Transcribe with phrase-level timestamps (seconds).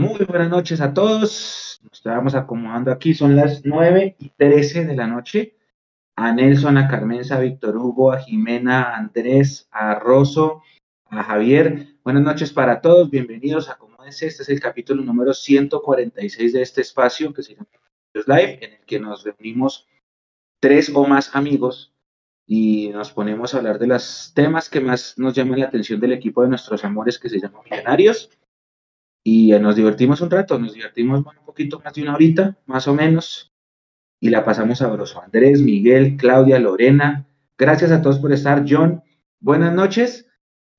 [0.00, 1.78] Muy buenas noches a todos.
[1.82, 5.58] Nos estábamos acomodando aquí, son las 9 y 13 de la noche.
[6.16, 10.62] A Nelson, a Carmenza, a Víctor Hugo, a Jimena, a Andrés, a Rosso,
[11.10, 11.88] a Javier.
[12.02, 14.26] Buenas noches para todos, bienvenidos Acomódense.
[14.26, 17.68] Este es el capítulo número 146 de este espacio que se llama
[18.14, 19.86] Live, en el que nos reunimos
[20.60, 21.92] tres o más amigos
[22.46, 26.12] y nos ponemos a hablar de los temas que más nos llaman la atención del
[26.12, 28.30] equipo de nuestros amores que se llama Millonarios
[29.22, 32.94] y nos divertimos un rato, nos divertimos un poquito más de una horita, más o
[32.94, 33.52] menos,
[34.20, 35.22] y la pasamos sabroso.
[35.22, 37.26] Andrés, Miguel, Claudia, Lorena,
[37.58, 38.64] gracias a todos por estar.
[38.68, 39.02] John,
[39.40, 40.26] buenas noches.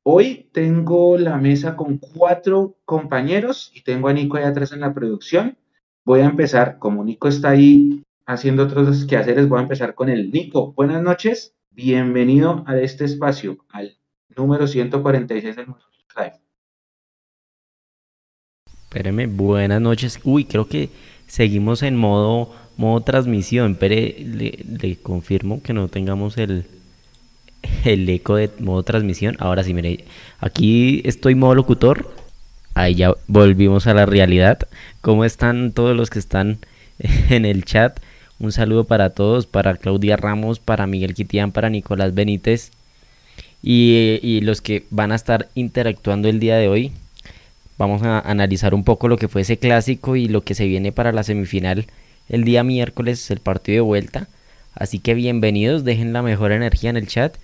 [0.04, 4.94] Hoy tengo la mesa con cuatro compañeros y tengo a Nico ahí atrás en la
[4.94, 5.58] producción.
[6.03, 10.31] Voy a empezar, como Nico está ahí haciendo otros quehaceres, voy a empezar con el
[10.31, 10.73] Nico.
[10.73, 13.98] Buenas noches, bienvenido a este espacio, al
[14.36, 16.51] número 146 del Live.
[18.91, 20.20] Espéreme, buenas noches.
[20.26, 20.90] Uy, creo que
[21.26, 23.72] seguimos en modo, modo transmisión.
[23.72, 26.66] Espere, le, confirmo que no tengamos el,
[27.86, 29.38] el eco de modo transmisión.
[29.39, 30.03] Ahora sí, mire,
[30.42, 32.14] aquí estoy modo locutor.
[32.73, 34.59] Ahí ya volvimos a la realidad.
[35.00, 36.59] ¿Cómo están todos los que están
[37.30, 37.97] en el chat?
[38.39, 42.72] Un saludo para todos, para Claudia Ramos, para Miguel Quitián, para Nicolás Benítez
[43.64, 46.92] y, y los que van a estar interactuando el día de hoy.
[47.82, 50.92] Vamos a analizar un poco lo que fue ese clásico y lo que se viene
[50.92, 51.88] para la semifinal
[52.30, 54.28] el día miércoles, el partido de vuelta.
[54.76, 57.38] Así que bienvenidos, dejen la mejor energía en el chat.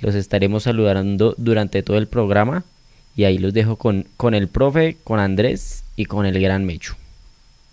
[0.00, 2.64] Los estaremos saludando durante todo el programa.
[3.14, 6.96] Y ahí los dejo con, con el profe, con Andrés y con el gran Mecho.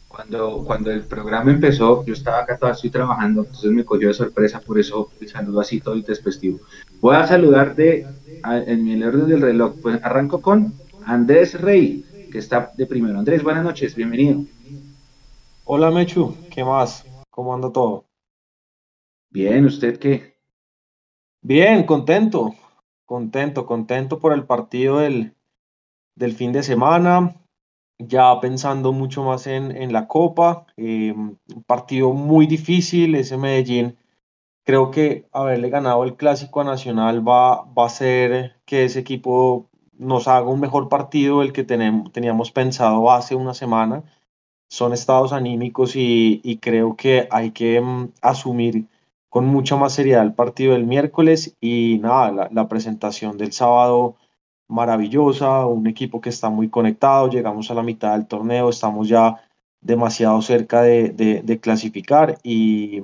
[0.08, 4.14] Cuando, cuando el programa empezó, yo estaba acá todavía estoy trabajando, entonces me cogió de
[4.14, 6.59] sorpresa, por eso el saludo así todo y despestivo.
[7.02, 8.06] Voy a saludarte
[8.44, 9.73] en mi orden del reloj.
[9.81, 13.19] Pues arranco con Andrés Rey, que está de primero.
[13.19, 14.43] Andrés, buenas noches, bienvenido.
[15.65, 17.05] Hola Mechu, ¿qué más?
[17.29, 18.05] ¿Cómo anda todo?
[19.29, 20.35] Bien, ¿usted qué?
[21.41, 22.53] Bien, contento,
[23.05, 25.35] contento, contento por el partido del,
[26.16, 27.35] del fin de semana,
[27.97, 33.97] ya pensando mucho más en, en la Copa, eh, un partido muy difícil, ese Medellín,
[34.63, 39.69] creo que haberle ganado el Clásico a Nacional va, va a hacer que ese equipo
[40.03, 44.03] nos haga un mejor partido del que teníamos pensado hace una semana.
[44.69, 48.88] Son estados anímicos y, creo que hay que mm, asumir
[49.30, 54.16] con mucha más seriedad el partido del miércoles y nada, la, presentación del sábado
[54.68, 59.41] maravillosa, un equipo que está muy conectado, llegamos a la mitad del torneo, estamos ya
[59.81, 63.02] demasiado cerca de, clasificar y,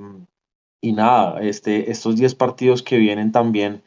[0.81, 3.83] y nada, este, estos 10 partidos que vienen también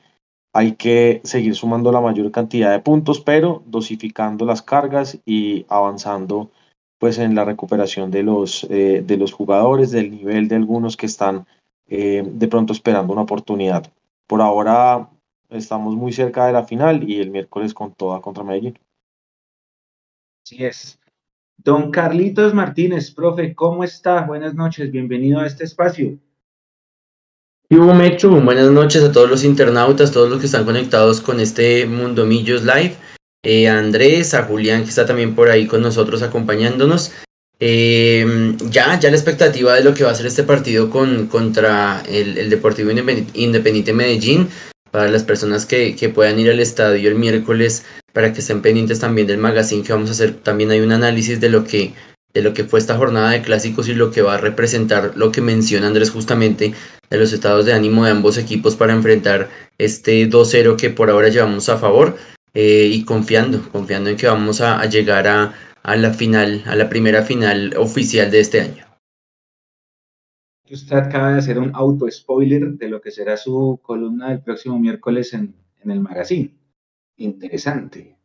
[0.52, 6.50] hay que seguir sumando la mayor cantidad de puntos, pero dosificando las cargas y avanzando
[6.98, 11.06] pues en la recuperación de los, eh, de los jugadores, del nivel de algunos que
[11.06, 11.46] están
[11.88, 13.92] eh, de pronto esperando una oportunidad.
[14.28, 15.10] Por ahora
[15.50, 18.78] estamos muy cerca de la final y el miércoles con toda contra Medellín.
[20.44, 21.00] Así es.
[21.56, 24.22] Don Carlitos Martínez, profe, ¿cómo está?
[24.22, 26.19] Buenas noches, bienvenido a este espacio.
[27.72, 32.27] Mecho, buenas noches a todos los internautas, todos los que están conectados con este Mundo
[32.27, 32.97] Millos Live.
[33.43, 37.12] Eh, a Andrés, a Julián que está también por ahí con nosotros acompañándonos.
[37.61, 42.03] Eh, ya, ya la expectativa de lo que va a ser este partido con, contra
[42.06, 44.49] el, Deportivo Independiente Medellín.
[44.91, 49.00] Para las personas que, que puedan ir al estadio el miércoles, para que estén pendientes
[49.00, 50.34] también del magazine que vamos a hacer.
[50.34, 51.94] También hay un análisis de lo que
[52.34, 55.32] de lo que fue esta jornada de clásicos y lo que va a representar lo
[55.32, 56.72] que menciona Andrés justamente
[57.10, 61.28] de los estados de ánimo de ambos equipos para enfrentar este 2-0 que por ahora
[61.28, 62.16] llevamos a favor
[62.54, 66.88] eh, y confiando, confiando en que vamos a, llegar a, a, la final, a la
[66.88, 68.87] primera final oficial de este año.
[70.70, 74.78] Usted acaba de hacer un auto spoiler de lo que será su columna del próximo
[74.78, 76.54] miércoles en, en el magazine.
[77.16, 78.16] Interesante.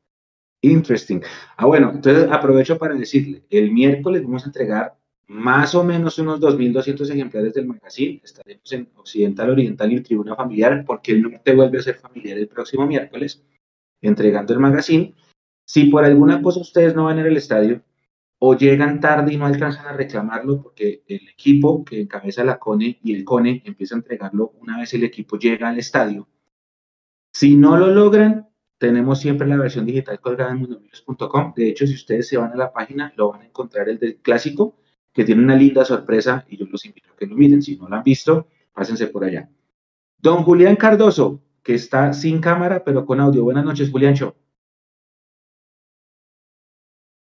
[0.62, 1.22] Interesting.
[1.56, 6.40] Ah, bueno, entonces aprovecho para decirle, el miércoles vamos a entregar más o menos unos
[6.40, 8.22] 2.200 ejemplares del magazine.
[8.24, 12.48] Estaremos en Occidental, Oriental y Tribuna Familiar, porque el norte vuelve a ser familiar el
[12.48, 13.44] próximo miércoles,
[14.02, 15.14] entregando el magazine.
[15.66, 17.84] Si por alguna cosa ustedes no van a ir al estadio
[18.40, 23.00] o llegan tarde y no alcanzan a reclamarlo, porque el equipo que encabeza la CONE
[23.04, 26.28] y el CONE empieza a entregarlo una vez el equipo llega al estadio.
[27.34, 28.47] Si no lo logran,
[28.78, 31.54] tenemos siempre la versión digital colgada en mundomillos.com.
[31.56, 34.18] De hecho, si ustedes se van a la página, lo van a encontrar el del
[34.18, 34.76] clásico,
[35.14, 37.62] que tiene una linda sorpresa y yo los invito a que lo miren.
[37.62, 39.50] Si no lo han visto, pásense por allá.
[40.20, 43.44] Don Julián Cardoso, que está sin cámara, pero con audio.
[43.44, 44.34] Buenas noches, Julián Show.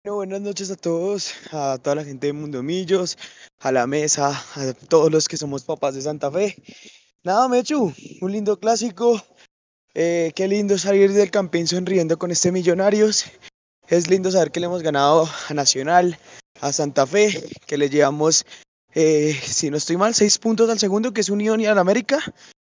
[0.04, 3.18] buenas noches a todos, a toda la gente de Mundo Millos,
[3.60, 6.56] a la mesa, a todos los que somos papás de Santa Fe.
[7.24, 7.92] Nada, Mechu,
[8.22, 9.20] un lindo clásico.
[9.98, 13.32] Eh, qué lindo salir del campín sonriendo con este Millonarios.
[13.88, 16.20] Es lindo saber que le hemos ganado a Nacional,
[16.60, 18.46] a Santa Fe, que le llevamos,
[18.94, 22.20] eh, si no estoy mal, seis puntos al segundo, que es Unión y al América,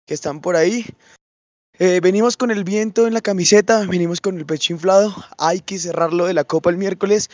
[0.05, 0.85] que están por ahí.
[1.79, 5.15] Eh, venimos con el viento en la camiseta, venimos con el pecho inflado.
[5.39, 7.31] Hay que cerrarlo de la Copa el miércoles.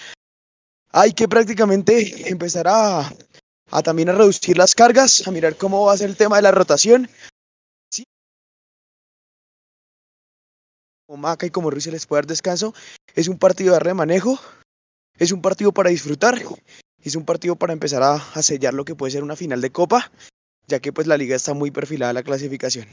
[0.90, 3.10] Hay que prácticamente empezar a,
[3.82, 6.50] también a reducir las cargas, a mirar cómo va a ser el tema de la
[6.50, 7.08] rotación.
[11.08, 12.74] Como Maca y como Ruiz se les puede dar descanso.
[13.14, 14.38] Es un partido de remanejo,
[15.16, 16.34] es un partido para disfrutar,
[17.02, 19.70] es un partido para empezar a, a sellar lo que puede ser una final de
[19.70, 20.12] Copa,
[20.66, 22.84] ya que pues la liga está muy perfilada a la clasificación.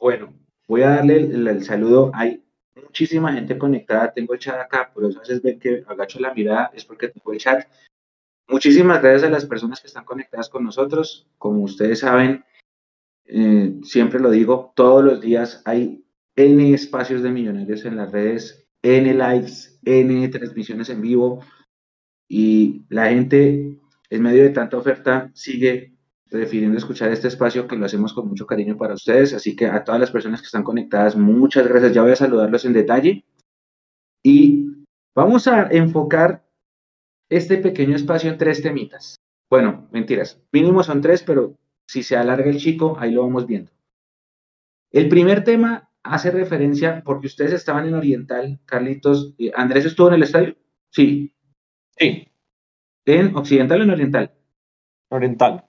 [0.00, 0.32] Bueno,
[0.66, 2.10] voy a darle el, saludo.
[2.14, 2.42] Hay
[2.76, 4.14] muchísima gente conectada.
[4.14, 7.08] Tengo el chat acá, por eso a veces ven que agacho la mirada, es porque
[7.08, 7.68] tengo el chat.
[8.48, 11.26] Muchísimas gracias a las personas que están conectadas con nosotros.
[11.36, 12.42] Como ustedes saben,
[13.26, 16.01] eh, siempre lo digo, todos los días hay
[16.36, 21.44] N espacios de millonarios en las redes, N lives, N transmisiones en vivo
[22.28, 23.78] y la gente
[24.10, 25.92] en medio de tanta oferta sigue
[26.32, 29.34] prefiriendo escuchar este espacio que lo hacemos con mucho cariño para ustedes.
[29.34, 31.92] Así que a todas las personas que están conectadas, muchas gracias.
[31.92, 33.24] Ya voy a saludarlos en detalle.
[34.22, 36.48] Y vamos a enfocar
[37.28, 39.16] este pequeño espacio en tres temitas.
[39.50, 40.40] Bueno, mentiras.
[40.52, 43.70] Mínimo son tres, pero si se alarga el chico, ahí lo vamos viendo.
[44.90, 49.34] El primer tema hace referencia, porque ustedes estaban en Oriental, Carlitos.
[49.54, 50.56] ¿Andrés estuvo en el estadio?
[50.90, 51.34] Sí.
[51.96, 52.28] Sí.
[53.04, 54.32] ¿En Occidental o en Oriental?
[55.08, 55.64] Oriental.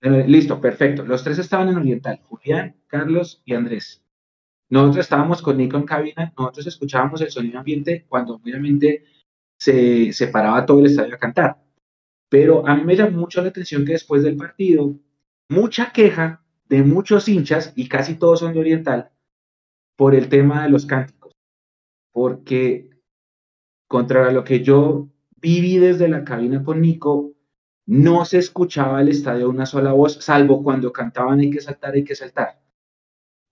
[0.00, 1.04] Listo, perfecto.
[1.04, 4.04] Los tres estaban en Oriental, Julián, Carlos y Andrés.
[4.68, 9.04] Nosotros estábamos con Nico en cabina, nosotros escuchábamos el sonido ambiente cuando obviamente
[9.58, 11.62] se, se paraba todo el estadio a cantar.
[12.28, 14.96] Pero a mí me llamó mucho la atención que después del partido,
[15.48, 19.10] mucha queja de muchos hinchas, y casi todos son de Oriental,
[19.96, 21.32] por el tema de los cánticos.
[22.12, 22.90] Porque
[23.88, 25.08] contra lo que yo
[25.40, 27.32] viví desde la cabina con Nico,
[27.86, 32.04] no se escuchaba el estadio una sola voz, salvo cuando cantaban hay que saltar, hay
[32.04, 32.60] que saltar.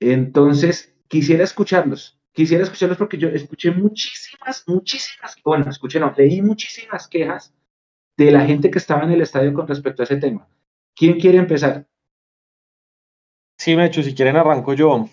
[0.01, 7.07] Entonces, quisiera escucharlos, quisiera escucharlos porque yo escuché muchísimas, muchísimas, bueno, escuché, no, leí muchísimas
[7.07, 7.55] quejas
[8.17, 10.49] de la gente que estaba en el estadio con respecto a ese tema.
[10.97, 11.87] ¿Quién quiere empezar?
[13.57, 15.09] Sí, Mecho, si quieren arranco yo.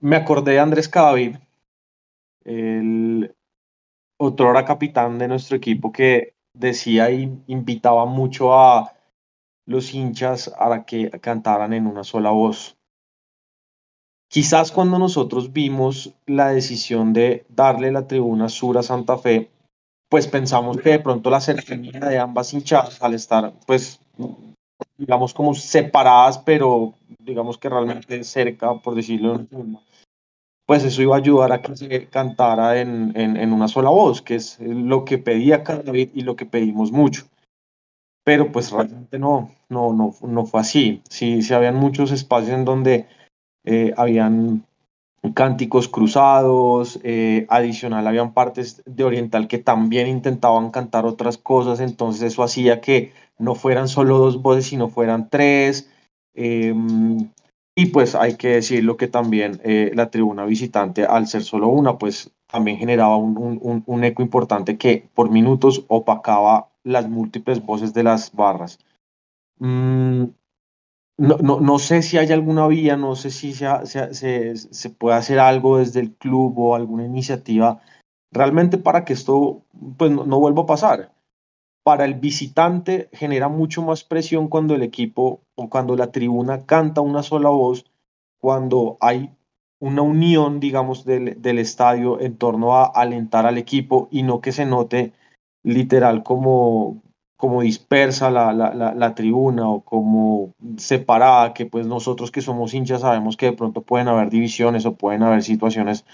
[0.00, 1.36] Me acordé de Andrés Cadavid,
[2.44, 3.34] el
[4.18, 8.92] otro capitán de nuestro equipo que decía y invitaba mucho a
[9.66, 12.76] los hinchas a que cantaran en una sola voz.
[14.28, 19.50] Quizás cuando nosotros vimos la decisión de darle la tribuna sur a Santa Fe,
[20.08, 24.00] pues pensamos que de pronto la cercanía de ambas hinchadas al estar, pues,
[25.00, 29.46] digamos como separadas, pero digamos que realmente cerca, por decirlo
[30.66, 34.36] pues eso iba a ayudar a que se cantara en, en, una sola voz, que
[34.36, 37.24] es lo que pedía David y lo que pedimos mucho.
[38.22, 41.02] Pero pues realmente no, no, no, no fue así.
[41.10, 43.08] Sí, sí habían muchos espacios en donde
[43.64, 44.64] eh, habían
[45.34, 52.22] cánticos cruzados, eh, adicional habían partes de Oriental que también intentaban cantar otras cosas, entonces
[52.22, 55.90] eso hacía que no fueran solo dos voces, sino fueran tres.
[56.34, 57.30] Em,
[57.74, 61.98] y pues hay que decirlo que también eh, la tribuna visitante, al ser solo una,
[61.98, 68.02] pues también generaba un, un, eco importante que por minutos opacaba las múltiples voces de
[68.02, 68.78] las barras.
[69.58, 70.24] Mm,
[71.18, 75.16] no, no, no, sé si hay alguna vía, no sé si se, se, se, puede
[75.16, 77.80] hacer algo desde el club o alguna iniciativa
[78.32, 79.62] realmente para que esto
[79.96, 81.12] pues, no vuelva a pasar
[81.82, 87.00] para el visitante genera mucho más presión cuando el equipo o cuando la tribuna canta
[87.00, 87.84] una sola voz,
[88.38, 89.30] cuando hay
[89.80, 94.52] una unión, digamos, del, del, estadio en torno a alentar al equipo y no que
[94.52, 95.14] se note
[95.62, 97.02] literal como,
[97.36, 103.00] como dispersa la, la, la, tribuna o como separada, que pues nosotros que somos hinchas
[103.00, 106.04] sabemos que de pronto pueden haber divisiones o pueden haber situaciones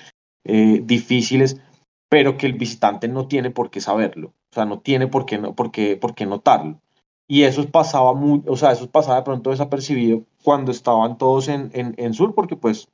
[0.45, 1.61] eh, difíciles,
[2.09, 5.55] pero que el visitante no tiene por qué saberlo, sea, no tiene por qué, no,
[5.55, 6.81] por qué, notarlo.
[7.29, 11.71] Y eso pasaba muy, o sea, eso pasaba de pronto desapercibido cuando estaban todos en,
[11.75, 12.89] en, en sur, porque pues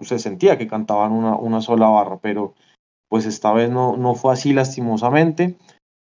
[0.00, 2.54] se sentía que cantaban una, una sola barra, pero
[3.08, 5.56] pues esta vez no, no fue así lastimosamente.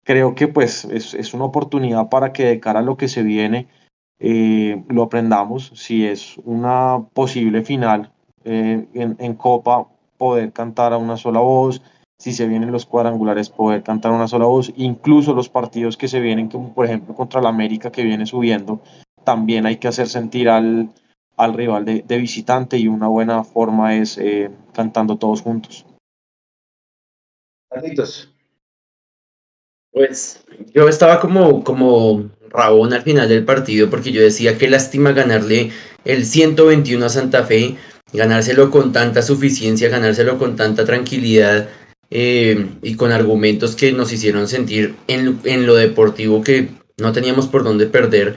[0.04, 3.22] Creo que pues es, es una oportunidad para que de cara a lo que se
[3.22, 3.68] viene
[4.20, 5.72] eh, lo aprendamos.
[5.74, 8.12] Si es una posible final
[8.44, 11.82] eh, en, en Copa, poder cantar a una sola voz,
[12.22, 16.20] si se vienen los cuadrangulares, poder cantar una sola voz, incluso los partidos que se
[16.20, 18.80] vienen, como por ejemplo contra la América que viene subiendo,
[19.24, 20.90] también hay que hacer sentir al,
[21.36, 25.84] al rival de, visitante y una buena forma es eh, cantando todos juntos.
[29.90, 35.10] Pues yo estaba como, como rabón al final del partido porque yo decía que lástima
[35.10, 35.72] ganarle
[36.04, 37.76] el 121 a Santa Fe,
[38.12, 41.68] ganárselo con tanta suficiencia, ganárselo con tanta tranquilidad
[42.14, 47.46] eh, y con argumentos que nos hicieron sentir en, en lo deportivo que no teníamos
[47.46, 48.36] por dónde perder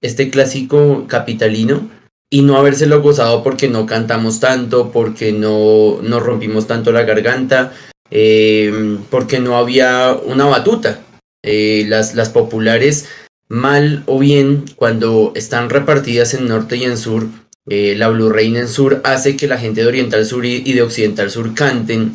[0.00, 1.88] este clásico capitalino
[2.28, 7.72] y no habérselo gozado porque no cantamos tanto, porque no rompimos tanto la garganta,
[8.10, 11.00] eh, porque no había una batuta.
[11.44, 13.08] Eh, las, las populares,
[13.48, 17.26] mal o bien, cuando están repartidas en norte y en sur,
[17.66, 21.30] la Blue Rain en sur hace que la gente de Oriental Sur y, de Occidental
[21.30, 22.12] Sur canten.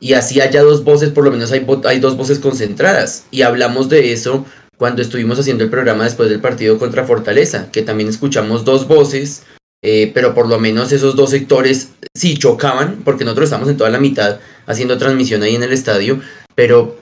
[0.00, 3.24] Y así haya dos voces, por lo menos hay, hay dos voces concentradas.
[3.30, 7.82] Y hablamos de eso cuando estuvimos haciendo el programa después del partido contra Fortaleza, que
[7.82, 9.42] también escuchamos dos voces,
[9.82, 13.90] eh, pero por lo menos esos dos sectores sí chocaban, porque nosotros estamos en toda
[13.90, 16.20] la mitad haciendo transmisión ahí en el estadio,
[16.54, 16.96] pero,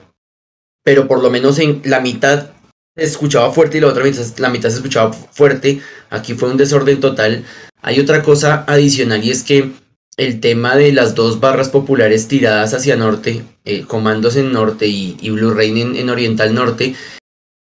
[0.83, 2.51] pero por lo menos en la mitad
[2.95, 5.81] se escuchaba fuerte y la otra mitad, la mitad se escuchaba fuerte.
[6.09, 7.45] Aquí fue un desorden total.
[7.83, 9.71] Hay otra cosa adicional y es que
[10.17, 15.29] el tema de las dos barras populares tiradas hacia norte, eh, comandos en norte y,
[15.29, 16.95] Blue Rain en Oriental Norte,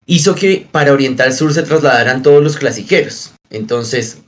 [0.07, 3.33] hizo que para Oriental Sur se trasladaran todos los clasiqueros.
[3.51, 4.19] Entonces,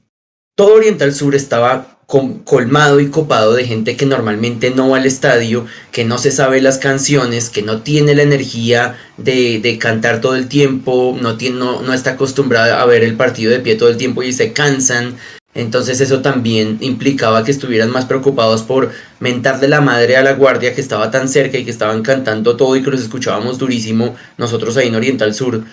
[0.55, 1.99] todo Oriental Sur estaba
[2.45, 6.61] colmado y copado de gente que normalmente no va al estadio, que no se sabe
[6.61, 11.37] las canciones, que no tiene la energía de, cantar todo el tiempo, no,
[11.83, 15.17] no está acostumbrada a ver el partido de pie todo el tiempo y se cansan.
[15.55, 20.75] Entonces eso también implicaba que estuvieran más preocupados por mentarle la madre a la guardia
[20.75, 24.77] que estaba tan cerca y que estaban cantando todo y que los escuchábamos durísimo nosotros
[24.77, 25.65] ahí en Oriental Sur.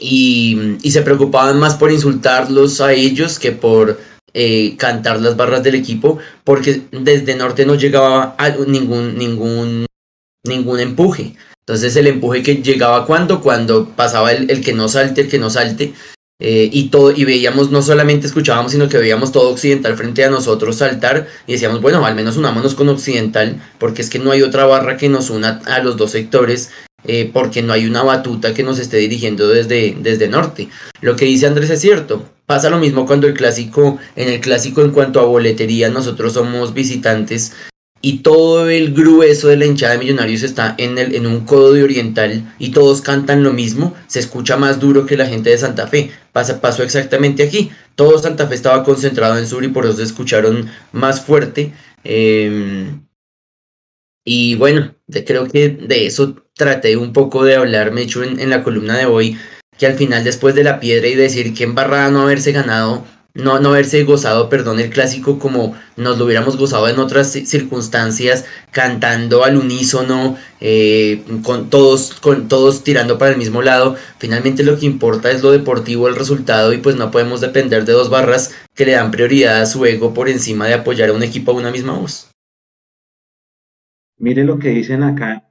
[0.00, 3.98] Y, se preocupaban más por insultarlos a ellos que por
[4.32, 8.36] eh, cantar las barras del equipo porque desde norte no llegaba
[8.68, 9.86] ningún, ningún,
[10.46, 11.34] ningún empuje.
[11.66, 15.38] Entonces el empuje que llegaba cuando, cuando pasaba el, el que no salte, el que
[15.38, 15.92] no salte,
[16.40, 20.30] eh, y todo y veíamos no solamente escuchábamos sino que veíamos todo occidental frente a
[20.30, 24.42] nosotros saltar y decíamos bueno al menos unámonos con occidental porque es que no hay
[24.42, 26.70] otra barra que nos una a los dos sectores
[27.04, 30.68] eh, porque no hay una batuta que nos esté dirigiendo desde, desde norte
[31.00, 32.28] lo que dice Andrés es cierto.
[32.46, 36.74] Pasa lo mismo cuando el clásico en el clásico en cuanto a boletería nosotros somos
[36.74, 37.52] visitantes
[38.00, 41.72] y todo el grueso de la hinchada de Millonarios está en, el, en un codo
[41.72, 45.58] de oriental y todos cantan lo mismo, se escucha más duro que la gente de
[45.58, 46.10] Santa Fe.
[46.32, 47.70] Pasa, pasó exactamente aquí.
[47.96, 51.72] Todo Santa Fe estaba concentrado en sur y por eso se escucharon más fuerte.
[52.04, 53.02] Em,
[54.24, 54.94] y bueno,
[55.26, 58.96] creo que de eso traté un poco de hablar, me hecho en, en la columna
[58.96, 59.36] de hoy,
[59.76, 63.60] que al final después de la piedra y decir que embarrada no haberse ganado no,
[63.60, 69.44] no haberse gozado, perdón, el clásico como nos lo hubiéramos gozado en otras circunstancias, cantando
[69.44, 73.96] al unísono, eh, con, todos, con todos tirando para el mismo lado.
[74.18, 77.92] Finalmente lo que importa es lo deportivo, el resultado, y pues no podemos depender de
[77.92, 81.22] dos barras que le dan prioridad a su ego por encima de apoyar a un
[81.22, 82.30] equipo a una misma voz.
[84.16, 85.48] Mire lo que dicen acá.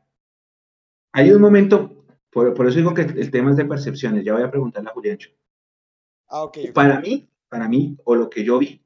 [1.13, 4.51] Hay un momento, por, eso digo que el tema es de percepciones, ya voy a
[4.51, 5.29] preguntarle a Juliancho.
[6.27, 6.72] Ah, okay.
[6.72, 8.82] Para mí, para mí, o lo que yo vi,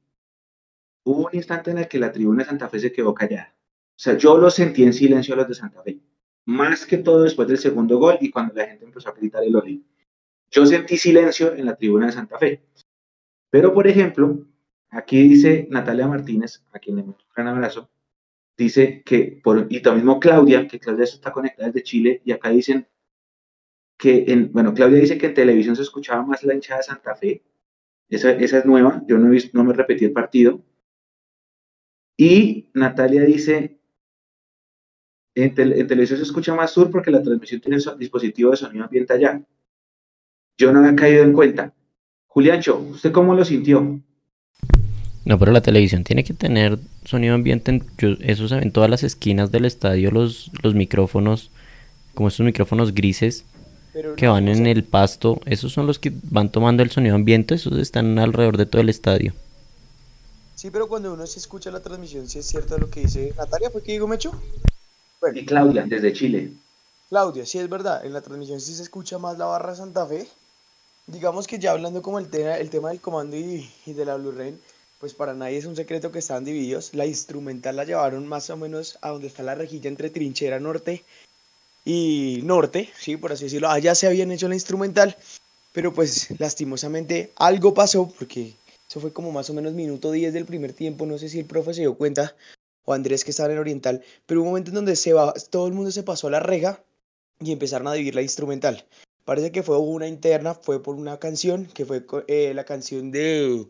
[1.04, 3.54] hubo un instante en el que la tribuna de Santa Fe se quedó callada.
[3.90, 6.00] O sea, yo lo sentí en silencio a los de Santa Fe.
[6.44, 9.54] Más que todo después del segundo gol y cuando la gente empezó a gritar el
[9.54, 9.84] oli.
[10.50, 12.62] Yo sentí silencio en la tribuna de Santa Fe.
[13.50, 14.46] Pero, por ejemplo,
[14.90, 17.90] aquí dice Natalia Martínez, a quien le mando un gran abrazo,
[18.56, 22.88] dice que, y también Claudia, que Claudia está conectada desde Chile, y acá dicen
[23.96, 27.14] que, en, bueno, Claudia dice que en televisión se escuchaba más la hinchada de Santa
[27.14, 27.42] Fe
[28.08, 30.62] esa, es nueva, yo no, he visto, no me repetí el partido.
[32.16, 33.78] Y Natalia dice,
[35.34, 39.42] en, televisión se escucha más sur porque la transmisión tiene dispositivo de sonido ambiente allá.
[40.58, 41.74] Yo no había caído en cuenta.
[42.26, 44.00] Juliancho, ¿usted cómo lo sintió?
[45.24, 47.82] No, pero la televisión tiene que tener sonido ambiente.
[48.20, 51.50] eso se en todas las esquinas del estadio, los, los micrófonos,
[52.14, 53.46] como estos micrófonos grises
[54.16, 57.78] que van en el pasto, esos son los que van tomando el sonido ambiente, esos
[57.78, 59.34] están alrededor de todo el estadio.
[60.54, 63.70] Sí, pero cuando uno se escucha la transmisión, si es cierto lo que dice Natalia,
[63.70, 64.32] ¿fue que digo Mecho?
[65.34, 66.52] Y Claudia, desde Chile.
[67.08, 70.26] Claudia, sí es verdad, en la transmisión sí se escucha más la barra Santa Fe.
[71.06, 74.32] Digamos que ya hablando como el tema, el tema del comando y, de la Blue
[74.32, 74.58] Rain,
[75.00, 76.94] pues para nadie es un secreto que estaban divididos.
[76.94, 81.04] La instrumental la llevaron más o menos a donde está la rejilla entre trinchera norte
[81.84, 83.68] y norte, sí, por así decirlo.
[83.68, 85.16] Allá se habían hecho la instrumental,
[85.72, 88.54] pero pues lastimosamente algo pasó porque
[88.88, 91.06] eso fue como más o menos minuto 10 del primer tiempo.
[91.06, 92.34] No sé si el profe se dio cuenta
[92.84, 95.72] o Andrés que estaba en Oriental, pero un momento en donde se va, todo el
[95.72, 96.82] mundo se pasó a la rega
[97.40, 98.84] y empezaron a dividir la instrumental.
[99.24, 103.66] Parece que fue una interna, fue por una canción, que fue eh, la canción de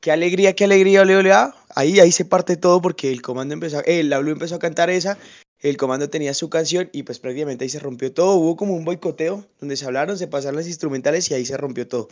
[0.00, 1.54] Qué alegría, qué alegría, ole, ole, ah.
[1.74, 5.18] Ahí, ahí se parte todo porque el comando empezó, el Blue empezó a cantar esa,
[5.60, 8.36] el comando tenía su canción y pues prácticamente ahí se rompió todo.
[8.36, 11.86] Hubo como un boicoteo donde se hablaron, se pasaron las instrumentales y ahí se rompió
[11.88, 12.08] todo.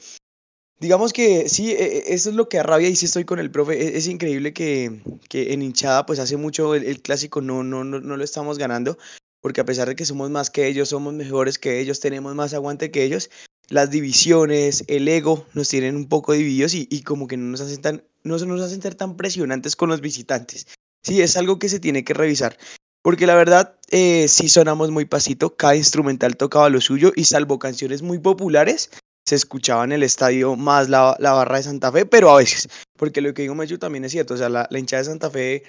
[0.79, 3.51] Digamos que sí, e, e, eso es lo que arrabia y sí estoy con el
[3.51, 3.81] profe.
[3.81, 8.01] E, es, increíble que, que, en hinchada pues hace mucho el, clásico no, no, no,
[8.01, 8.99] no lo estamos ganando
[9.41, 12.53] porque a pesar de que somos más que ellos, somos mejores que ellos, tenemos más
[12.53, 13.31] aguante que ellos,
[13.69, 17.61] las divisiones, el ego nos tienen un poco divididos y, y como que no nos,
[17.61, 20.67] hacen tan, no nos hacen ser tan presionantes con los visitantes.
[21.03, 22.59] Sí, es algo que se tiene que revisar.
[23.07, 27.61] Porque la verdad, eh, sí sonamos muy pasito, cada instrumental tocaba lo suyo y salvo
[27.61, 28.91] canciones muy populares,
[29.25, 32.69] se escuchaba en el estadio más la, la barra de Santa Fe, pero a veces,
[32.99, 35.31] porque lo que digo Mechu también es cierto, o sea, la, la hinchada de Santa
[35.31, 35.63] Fe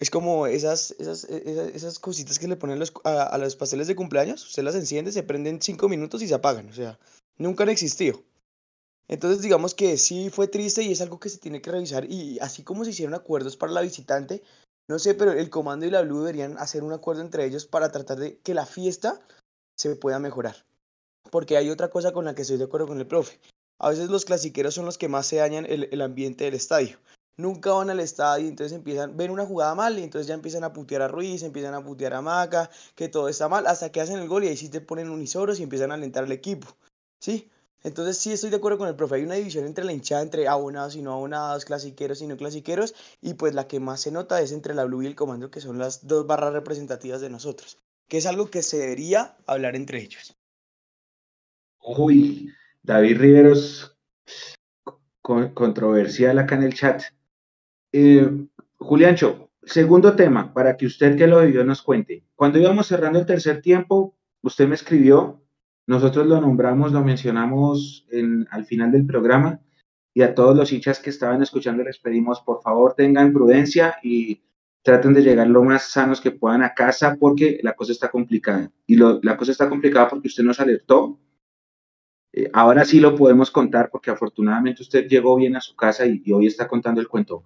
[0.00, 3.86] es como esas, esas, esas, esas cositas que le ponen los, a, a, los pasteles
[3.86, 6.98] de cumpleaños, usted las enciende, se prenden cinco minutos y se apagan, o sea,
[7.38, 8.24] nunca han existido.
[9.06, 12.40] Entonces digamos que sí fue triste y es algo que se tiene que revisar y
[12.40, 14.42] así como se hicieron acuerdos para la visitante,
[14.88, 17.92] no sé, pero el comando y la Blue deberían hacer un acuerdo entre ellos para
[17.92, 19.20] tratar de que la fiesta
[19.76, 20.56] se pueda mejorar.
[21.30, 23.40] Porque hay otra cosa con la que estoy de acuerdo con el profe.
[23.78, 26.98] A veces los clasiqueros son los que más se dañan el, el ambiente del estadio.
[27.36, 30.72] Nunca van al estadio, entonces empiezan, ven una jugada mal y entonces ya empiezan a
[30.72, 34.18] putear a Ruiz, empiezan a putear a Maca, que todo está mal, hasta que hacen
[34.18, 36.68] el gol y ahí sí te ponen unisoros y empiezan a alentar al equipo.
[37.22, 37.50] ¿sí?
[37.84, 40.46] Entonces sí estoy de acuerdo con el profe, hay una división entre la hinchada, entre
[40.46, 44.40] abonados y no abonados, clasiqueros y no clasiqueros, y pues la que más se nota
[44.40, 47.78] es entre la Blue y el Comando, que son las dos barras representativas de nosotros,
[48.08, 50.36] que es algo que se debería hablar entre ellos.
[51.84, 53.96] Uy, David Riveros,
[55.22, 57.02] controversial acá en el chat.
[57.92, 58.30] Eh,
[58.78, 62.24] Juliancho, segundo tema, para que usted que lo vivió nos cuente.
[62.34, 65.42] Cuando íbamos cerrando el tercer tiempo, usted me escribió
[65.86, 69.60] nosotros lo nombramos, lo mencionamos en, al final del programa
[70.14, 74.42] y a todos los hinchas que estaban escuchando les pedimos por favor tengan prudencia y
[74.82, 78.70] traten de llegar lo más sanos que puedan a casa porque la cosa está complicada.
[78.86, 81.18] Y lo, la cosa está complicada porque usted nos alertó.
[82.32, 86.22] Eh, ahora sí lo podemos contar porque afortunadamente usted llegó bien a su casa y,
[86.24, 87.44] y hoy está contando el cuento.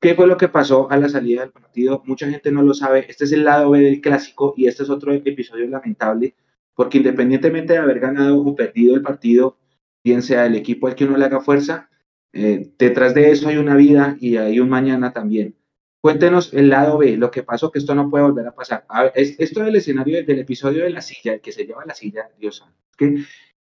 [0.00, 2.02] ¿Qué fue lo que pasó a la salida del partido?
[2.04, 3.06] Mucha gente no lo sabe.
[3.08, 6.34] Este es el lado B del clásico y este es otro episodio lamentable
[6.74, 9.58] porque independientemente de haber ganado o perdido el partido,
[10.04, 11.90] bien sea el equipo al que uno le haga fuerza,
[12.32, 15.56] eh, detrás de eso hay una vida y hay un mañana también.
[16.00, 18.84] Cuéntenos el lado B, lo que pasó, que esto no puede volver a pasar.
[19.14, 22.56] esto del escenario del episodio de la silla, el que se lleva la silla, Dios
[22.56, 23.06] santo, es que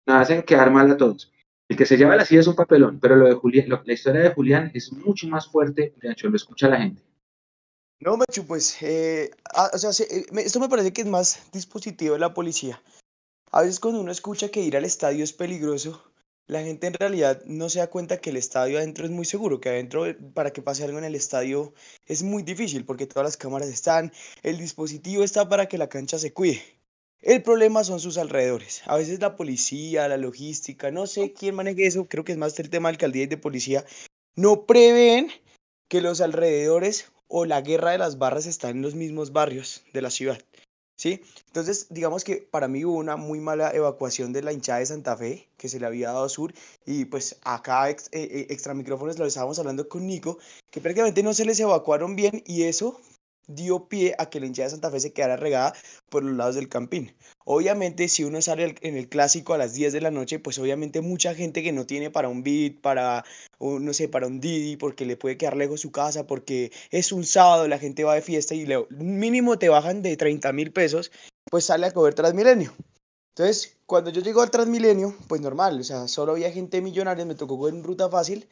[0.05, 1.31] nos hacen quedar mal a todos.
[1.69, 4.21] El que se lleva la silla es un papelón, pero lo de Julián, la historia
[4.21, 7.01] de Julián es mucho más fuerte, de hecho, lo escucha la gente.
[7.99, 12.13] No, Mechu, pues, eh, ah, o sea, eh, esto me parece que es más dispositivo
[12.13, 12.81] de la policía.
[13.51, 16.03] A veces cuando uno escucha que ir al estadio es peligroso,
[16.45, 19.59] la gente en realidad no se da cuenta que el estadio adentro es muy seguro,
[19.59, 21.73] que adentro eh, para que pase algo en el estadio
[22.05, 26.19] es muy difícil porque todas las cámaras están, el dispositivo está para que la cancha
[26.19, 26.61] se cuide.
[27.19, 28.83] El problema son sus alrededores.
[28.85, 32.59] A veces la policía, la logística, no sé quién maneje eso, creo que es más
[32.59, 33.83] el tema de alcaldía y de policía,
[34.35, 35.31] no prevén
[35.89, 40.01] que los alrededores o la guerra de las barras está en los mismos barrios de
[40.01, 40.39] la ciudad.
[40.99, 41.21] ¿Sí?
[41.45, 45.15] Entonces, digamos que para mí hubo una muy mala evacuación de la hinchada de Santa
[45.15, 46.53] Fe, que se le había dado Sur,
[46.87, 50.39] y pues acá ex, eh, eh, extra micrófonos lo estábamos hablando con Nico,
[50.71, 52.99] que prácticamente no se les evacuaron bien y eso
[53.47, 55.73] dio pie a que la hinchada de Santa Fe se quedara regada
[56.09, 57.15] por los lados del Campín.
[57.45, 61.01] Obviamente, si uno sale en el clásico a las 10 de la noche, pues obviamente
[61.01, 63.23] mucha gente que no tiene para un beat, para,
[63.59, 67.23] no sé, para un Didi, porque le puede quedar lejos su casa, porque es un
[67.23, 71.11] sábado, la gente va de fiesta y le, mínimo te bajan de 30 mil pesos,
[71.49, 72.73] pues sale a coger Transmilenio.
[73.35, 77.35] Entonces, cuando yo llego al Transmilenio, pues normal, o sea, solo había gente millonaria, me
[77.35, 78.47] tocó con ruta fácil,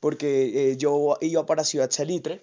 [0.00, 2.42] porque eh, yo iba para Ciudad Salitre,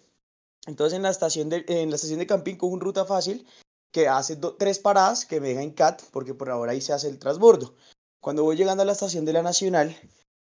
[0.67, 3.47] entonces en la estación de, en la estación de Campín con un ruta fácil
[3.91, 7.07] que hace tres paradas que me deja en CAT, porque por ahora ahí se hace
[7.07, 7.73] el transbordo.
[8.21, 9.95] Cuando voy llegando a la estación de la Nacional,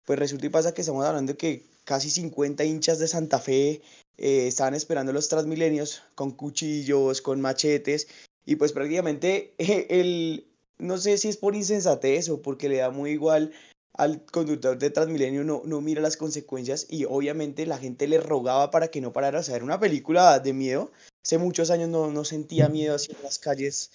[0.04, 3.80] pues resulta y pasa que estamos hablando que casi 50 hinchas de Santa Fe
[4.18, 8.08] eh, estaban esperando los Transmilenios con cuchillos, con machetes,
[8.44, 9.54] y pues prácticamente
[9.88, 13.52] el, no sé si es por insensatez o porque le da muy igual
[13.94, 18.70] al conductor de Transmilenio no, no mira las consecuencias y obviamente la gente le rogaba
[18.70, 19.40] para que no parara.
[19.40, 20.92] O sea, era una película de miedo.
[21.24, 23.90] Hace muchos años no, no sentía miedo así las calles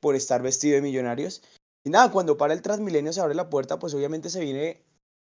[0.00, 1.42] por estar vestido de millonarios.
[1.84, 4.82] Y nada, cuando para el Transmilenio se abre la puerta, pues obviamente se viene,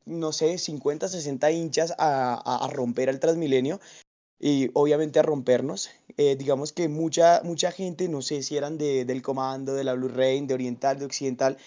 [0.06, 3.80] no sé, 50, 60 hinchas a, a, a romper al Transmilenio
[4.39, 5.89] y obviamente a rompernos.
[6.17, 9.93] Eh, digamos que mucha, mucha gente, no sé si eran de, del comando, de la
[9.93, 11.58] Blue Rain, de Oriental, de Occidental,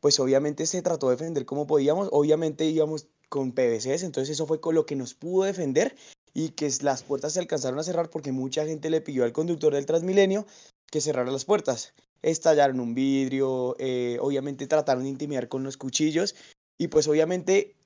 [0.00, 2.08] pues obviamente se trató de defender como podíamos.
[2.12, 5.94] Obviamente íbamos con PVCs, entonces eso fue con lo que nos pudo defender
[6.34, 9.74] y que las puertas se alcanzaron a cerrar porque mucha gente le pidió al conductor
[9.74, 10.46] del Transmilenio
[10.90, 11.94] que cerrara las puertas.
[12.22, 16.34] Estallaron un vidrio, eh, obviamente trataron de intimidar con los cuchillos
[16.78, 17.76] y pues obviamente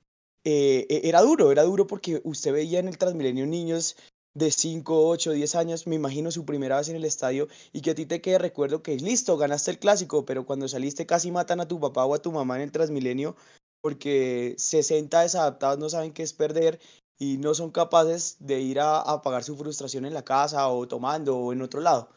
[0.43, 3.95] eh, e, era duro, era duro porque usted veía en el Transmilenio niños
[4.35, 7.91] de 5, 8, 10 años, me imagino su primera vez en el estadio y que
[7.91, 11.61] a ti te quede recuerdo que listo, ganaste el clásico, pero cuando saliste casi matan
[11.61, 13.35] a tu papá o a tu mamá en el Transmilenio
[13.81, 16.79] porque 60 desadaptados no saben qué es perder
[17.17, 20.87] y no son capaces de ir a, a pagar su frustración en la casa o
[20.87, 22.09] tomando o en otro lado.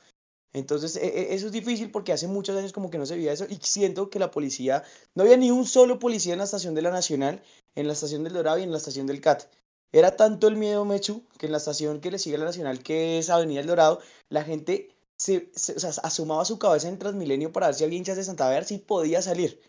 [0.53, 3.33] Entonces, e, e, eso es difícil porque hace muchos años como que no se veía
[3.33, 4.83] eso y siento que la policía,
[5.15, 7.43] no había ni un solo policía en la estación de la Nacional,
[7.75, 9.45] en la estación del Dorado y en la estación del CAT.
[9.93, 12.83] Era tanto el miedo, Mechu, que en la estación que le sigue a la Nacional,
[12.83, 16.99] que es Avenida El Dorado, la gente se, se o sea, asomaba su cabeza en
[16.99, 19.61] Transmilenio para ver si había hinchas de Santa Fe, si podía salir.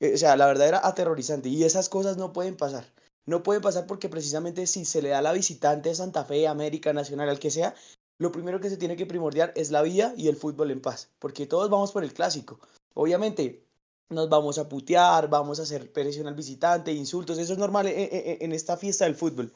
[0.00, 2.92] Eh, o sea, la verdad era aterrorizante y esas cosas no pueden pasar.
[3.24, 6.48] No pueden pasar porque precisamente si se le da a la visitante de Santa Fe,
[6.48, 7.74] América, Nacional, al que sea,
[8.18, 11.10] lo primero que se tiene que primordiar es la vida y el fútbol en paz,
[11.18, 12.60] porque todos vamos por el clásico.
[12.94, 13.64] Obviamente,
[14.12, 17.98] nos vamos a putear, vamos a hacer presión al visitante, insultos, eso es normal en,
[17.98, 19.52] en, en, esta fiesta del fútbol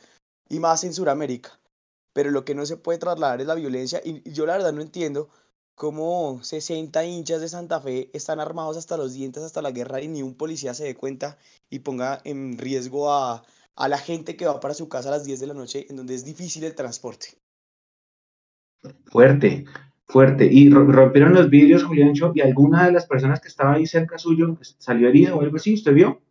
[0.49, 1.59] y más en Sudamérica.
[2.12, 4.81] Pero lo que no se puede trasladar es la violencia y yo la verdad no
[4.81, 5.29] entiendo
[5.75, 10.09] cómo 60 hinchas de Santa Fe están armados hasta los dientes, hasta la guerra y
[10.09, 11.38] ni un policía se dé cuenta
[11.69, 13.45] y ponga en riesgo a,
[13.77, 15.97] a la gente que va para su casa a las 10 de la noche en
[15.97, 17.38] donde es difícil el transporte.
[19.07, 19.66] Fuerte,
[20.07, 20.49] fuerte.
[20.51, 24.57] Y rompieron los vidrios, Juliancho, y alguna de las personas que estaba ahí cerca suyo
[24.79, 26.23] salió herida o algo así, ¿usted vio?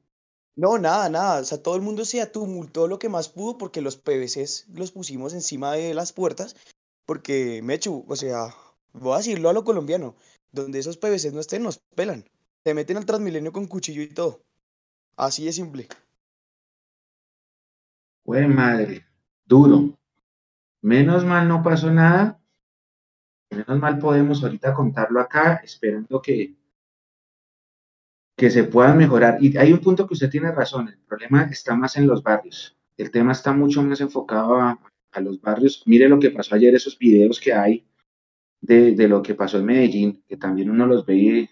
[0.55, 1.41] No, nada, nada.
[1.41, 4.91] O sea, todo el mundo se atumultó lo que más pudo porque los PVCs los
[4.91, 6.55] pusimos encima de las puertas.
[7.05, 8.55] Porque, Mechu, o sea,
[8.93, 10.15] voy a decirlo a lo colombiano,
[10.51, 12.23] donde esos PVCs no estén, nos pelan.
[12.63, 14.41] Se meten al Transmilenio con cuchillo y todo.
[15.17, 15.87] Así de simple.
[18.23, 19.05] Güey, madre,
[19.45, 19.97] duro.
[20.81, 22.39] Menos mal no pasó nada.
[23.55, 26.55] Menos mal podemos ahorita contarlo acá, esperando que,
[28.35, 29.37] que se puedan mejorar.
[29.41, 32.77] Y hay un punto que usted tiene razón, el problema está más en los barrios.
[32.97, 34.79] El tema está mucho más enfocado a,
[35.21, 35.81] los barrios.
[35.85, 37.85] Mire lo que pasó ayer, esos videos que hay
[38.59, 41.49] de, de, lo que pasó en Medellín, que también uno los ve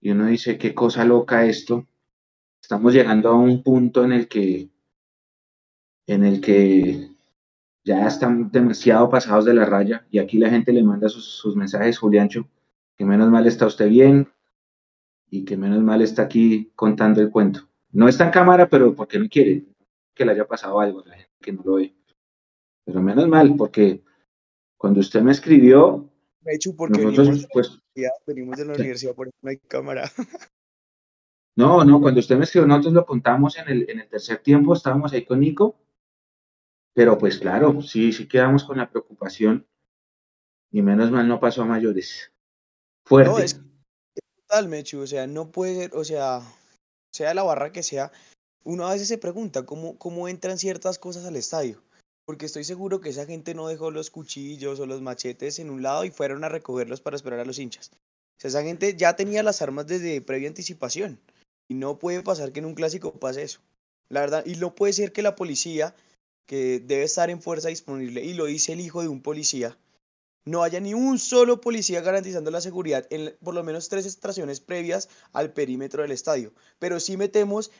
[0.00, 1.86] y uno dice, qué cosa loca esto.
[2.62, 4.70] Estamos llegando a un punto en el que,
[6.06, 7.15] en el que
[7.86, 11.54] ya están demasiado pasados de la raya y aquí la gente le manda sus, sus
[11.54, 12.48] mensajes, Juliancho,
[12.98, 14.28] que menos mal está usted bien
[15.30, 17.68] y que menos mal está aquí contando el cuento.
[17.92, 19.66] No está en cámara, pero porque no quiere
[20.14, 21.94] que le haya pasado algo a la gente que no lo ve.
[22.84, 24.02] Pero menos mal, porque
[24.76, 26.10] cuando usted me escribió,
[26.44, 30.10] hecho, porque nosotros, venimos, pues, de venimos de la universidad, por eso no hay cámara.
[31.56, 34.74] no, no, cuando usted me escribió, nosotros lo contamos en el, en el tercer tiempo,
[34.74, 35.76] estábamos ahí con Nico,
[36.96, 39.66] pero pues claro, sí, sí quedamos con la preocupación
[40.72, 42.32] y menos mal no pasó a mayores.
[43.04, 43.30] Fuerte.
[43.30, 43.60] No, es,
[44.14, 46.40] es total, Mechu, o sea, no puede ser, o sea,
[47.12, 48.12] sea la barra que sea,
[48.64, 51.82] uno a veces se pregunta cómo, cómo entran ciertas cosas al estadio,
[52.24, 55.82] porque estoy seguro que esa gente no dejó los cuchillos o los machetes en un
[55.82, 57.90] lado y fueron a recogerlos para esperar a los hinchas.
[57.92, 61.20] O sea, esa gente ya tenía las armas desde previa anticipación
[61.68, 63.60] y no puede pasar que en un clásico pase eso.
[64.08, 65.94] La verdad, y no puede ser que la policía
[66.46, 69.76] que debe estar en fuerza disponible, y lo dice el hijo de un policía,
[70.44, 74.60] no haya ni un solo policía garantizando la seguridad en por lo menos tres estaciones
[74.60, 76.54] previas al perímetro del estadio.
[76.78, 77.72] Pero sí metemos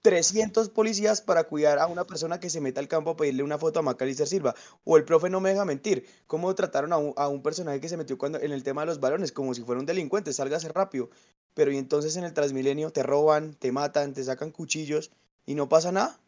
[0.00, 3.58] 300 policías para cuidar a una persona que se meta al campo a pedirle una
[3.58, 4.54] foto a Macalister Silva.
[4.84, 7.88] O el profe no me deja mentir, cómo trataron a un, a un personaje que
[7.88, 10.68] se metió cuando, en el tema de los balones, como si fuera un delincuente, sálgase
[10.70, 11.10] rápido.
[11.54, 15.12] Pero y entonces en el Transmilenio te roban, te matan, te sacan cuchillos
[15.46, 16.18] y no pasa nada.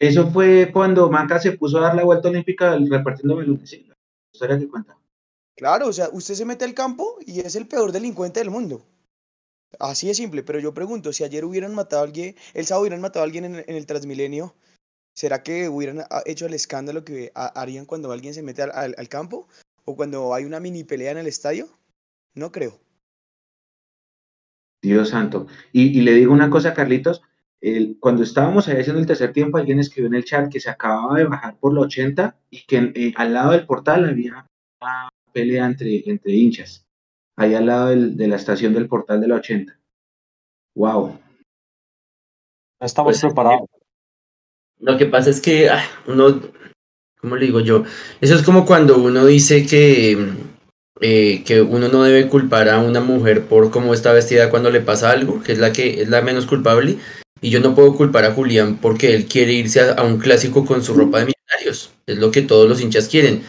[0.00, 3.68] Eso fue cuando Maca se puso a dar la vuelta olímpica repartiendo balones.
[3.68, 3.94] Sí, la
[4.32, 4.98] historia que cuenta.
[5.56, 8.82] Claro, o sea, usted se mete al campo y es el peor delincuente del mundo.
[9.78, 13.02] Así de simple, pero yo pregunto, si ayer hubieran matado a alguien, el sábado hubieran
[13.02, 14.54] matado a alguien en, en el Transmilenio,
[15.14, 19.08] ¿será que hubieran hecho el escándalo que harían cuando alguien se mete al, al, al
[19.08, 19.48] campo?
[19.84, 21.68] ¿O cuando hay una mini pelea en el estadio?
[22.34, 22.80] No creo.
[24.82, 25.46] Dios santo.
[25.72, 27.22] Y, le digo una cosa, Carlitos,
[27.98, 31.18] cuando estábamos ahí haciendo el tercer tiempo, alguien escribió en el chat que se acababa
[31.18, 34.46] de bajar por la 80 y que eh, al lado del portal había
[34.80, 36.86] una pelea entre, entre hinchas,
[37.36, 39.78] ahí al lado de la estación del portal de la 80.
[40.74, 41.18] ¡Wow!
[42.80, 43.68] Estamos pues, preparados.
[44.78, 46.40] Lo que pasa es que ah, uno,
[47.20, 47.84] ¿cómo le digo yo?
[48.22, 50.16] Eso es como cuando uno dice que,
[51.02, 54.80] eh, que uno no debe culpar a una mujer por cómo está vestida cuando le
[54.80, 56.96] pasa algo, que es la que es la menos culpable.
[57.40, 60.82] Y yo no puedo culpar a Julián porque él quiere irse a, un clásico con
[60.82, 61.90] su ropa de millonarios.
[62.06, 63.42] Es lo que todos los hinchas quieren.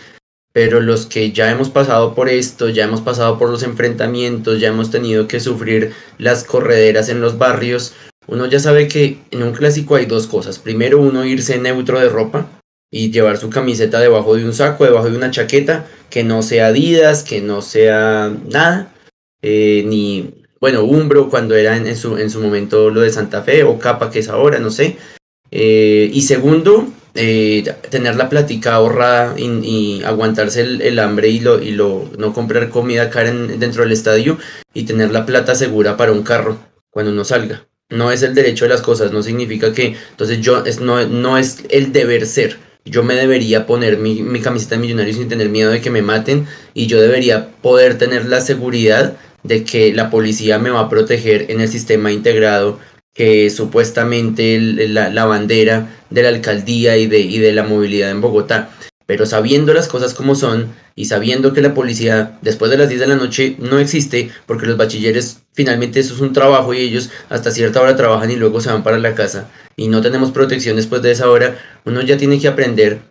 [0.53, 4.69] Pero los que ya hemos pasado por esto, ya hemos pasado por los enfrentamientos, ya
[4.69, 7.93] hemos tenido que sufrir las correderas en los barrios,
[8.27, 10.59] uno ya sabe que en un clásico hay dos cosas.
[10.59, 15.09] Primero, uno irse neutro de ropa y llevar su camiseta debajo de un saco, debajo
[15.09, 18.93] de una chaqueta, que no sea Adidas, que no sea nada,
[19.41, 23.63] eh, ni, bueno, Umbro cuando era en, su, en su momento lo de Santa Fe,
[23.63, 24.95] o Capa que es ahora, no sé.
[25.49, 31.71] Eh, y segundo, eh, tener la plática ahorrada y, aguantarse el, hambre y, lo, y
[31.71, 34.37] lo, no comprar comida cara dentro del estadio
[34.73, 36.59] y tener la plata segura para un carro
[36.91, 37.67] cuando uno salga.
[37.89, 41.39] No es el derecho de las cosas, no significa que, entonces yo, es, no, no
[41.39, 42.57] es el deber ser.
[42.85, 46.01] Yo me debería poner mi, mi camiseta de millonario sin tener miedo de que me
[46.01, 50.89] maten y yo debería poder tener la seguridad de que la policía me va a
[50.89, 52.79] proteger en el sistema integrado
[53.13, 58.21] que supuestamente la, la, bandera de la alcaldía y de, y de la movilidad en
[58.21, 58.69] Bogotá.
[59.05, 63.01] Pero sabiendo las cosas como son y sabiendo que la policía después de las 10
[63.01, 67.09] de la noche no existe, porque los bachilleres finalmente eso es un trabajo y ellos
[67.29, 70.75] hasta cierta hora trabajan y luego se van para la casa y no tenemos protección
[70.75, 73.01] después de esa hora, uno ya tiene que aprender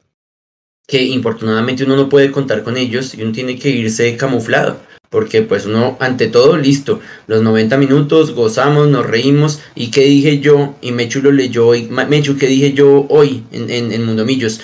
[0.87, 5.43] que infortunadamente uno no puede contar con ellos y uno tiene que irse camuflado porque
[5.43, 10.77] pues uno ante todo listo, los 90 minutos gozamos, nos reímos y qué dije yo
[10.81, 14.61] y Mechu lo leyó hoy, Mechu qué dije yo hoy en, en, en Mundomillos,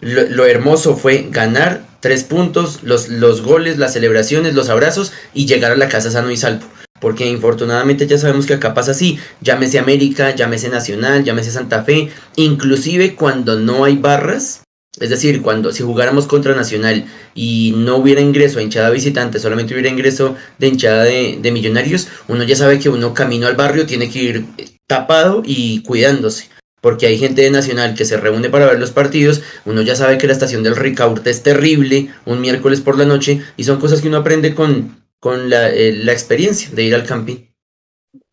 [0.00, 5.46] lo, lo, hermoso fue ganar tres puntos, los, los goles, las celebraciones, los abrazos y
[5.46, 6.66] llegar a la casa sano y salvo
[7.02, 12.10] porque infortunadamente ya sabemos que acá pasa así, llámese América, llámese Nacional, llámese Santa Fe,
[12.36, 14.62] inclusive cuando no hay barras,
[15.00, 19.72] es decir, cuando si jugáramos contra Nacional y no hubiera ingreso a hinchada visitante, solamente
[19.72, 24.10] hubiera ingreso de hinchada de, millonarios, uno ya sabe que uno camino al barrio tiene
[24.10, 24.44] que ir
[24.86, 26.50] tapado y cuidándose
[26.82, 30.18] porque hay gente de Nacional que se reúne para ver los partidos, uno ya sabe
[30.18, 34.02] que la estación del Ricaurte es terrible un miércoles por la noche y son cosas
[34.02, 37.36] que uno aprende con, con la, eh, experiencia de ir al camping.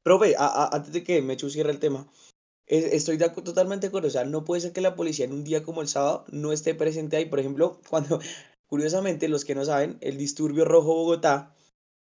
[0.02, 2.08] Profe, antes de que me cierre el tema,
[2.70, 4.26] estoy totalmente de acuerdo.
[4.26, 7.18] No puede ser que la policía en un día como el sábado no esté presente
[7.18, 7.26] ahí.
[7.26, 8.20] Por ejemplo, cuando,
[8.68, 11.56] curiosamente, los que no saben, el disturbio rojo Bogotá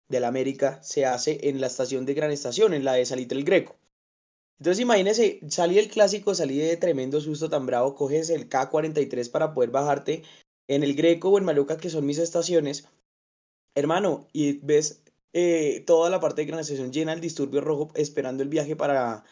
[0.09, 3.37] de la América se hace en la estación de Gran Estación, en la de Salitre
[3.37, 3.75] el Greco.
[4.59, 9.53] Entonces imagínese, salí el clásico, salí de tremendo susto tan bravo, coges el K43 para
[9.53, 10.23] poder bajarte
[10.67, 12.87] en el Greco o en Maluca, que son mis estaciones,
[13.75, 15.03] hermano, y ves
[15.33, 19.23] eh, toda la parte de Gran Estación llena el disturbio rojo esperando el viaje para,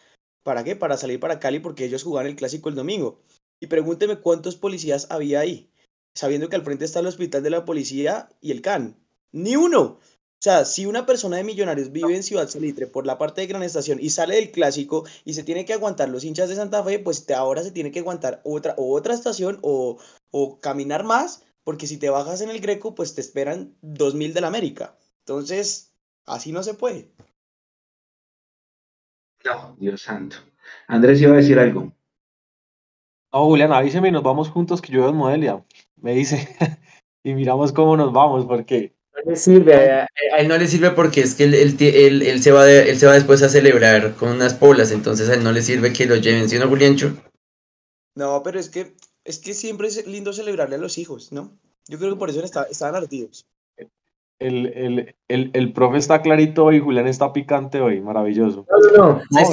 [0.46, 0.76] ¿para qué?
[0.76, 3.18] Para salir para Cali porque ellos jugaban el clásico el domingo.
[3.58, 5.72] Y pregúnteme cuántos policías había ahí,
[6.14, 8.96] sabiendo que al frente está el hospital de la policía y el CAN.
[9.32, 9.80] Ni uno.
[9.82, 9.98] O
[10.38, 13.64] sea, si una persona de Millonarios vive en Ciudad Salitre por la parte de Gran
[13.64, 17.00] Estación y sale del clásico y se tiene que aguantar los hinchas de Santa Fe,
[17.00, 19.98] pues ahora se tiene que aguantar otra, otra estación o,
[20.30, 24.44] o caminar más porque si te bajas en el Greco, pues te esperan 2000 del
[24.44, 24.96] América.
[25.24, 25.90] Entonces,
[26.24, 27.10] así no se puede.
[29.46, 30.36] No, Dios santo.
[30.88, 31.92] Andrés iba a decir algo.
[33.32, 35.64] No, Julián, avíseme y nos vamos juntos que yo en Modelia.
[35.96, 36.48] Me dice.
[37.22, 38.94] y miramos cómo nos vamos, porque.
[39.14, 42.70] No le sirve, a, él no le sirve porque es que él, él, se va
[42.70, 45.94] él se va después a celebrar con unas polas, entonces a él no le sirve
[45.94, 47.16] que lo lleven, ¿sí no, Juliancho?
[48.14, 51.58] No, pero es que es que siempre es lindo celebrarle a los hijos, ¿no?
[51.88, 53.46] Yo creo que por eso está, estaban ardidos.
[54.38, 58.66] El, el, el, el, profe está clarito hoy, Julián está picante hoy, maravilloso.
[58.70, 59.22] No, no, no.
[59.30, 59.48] no es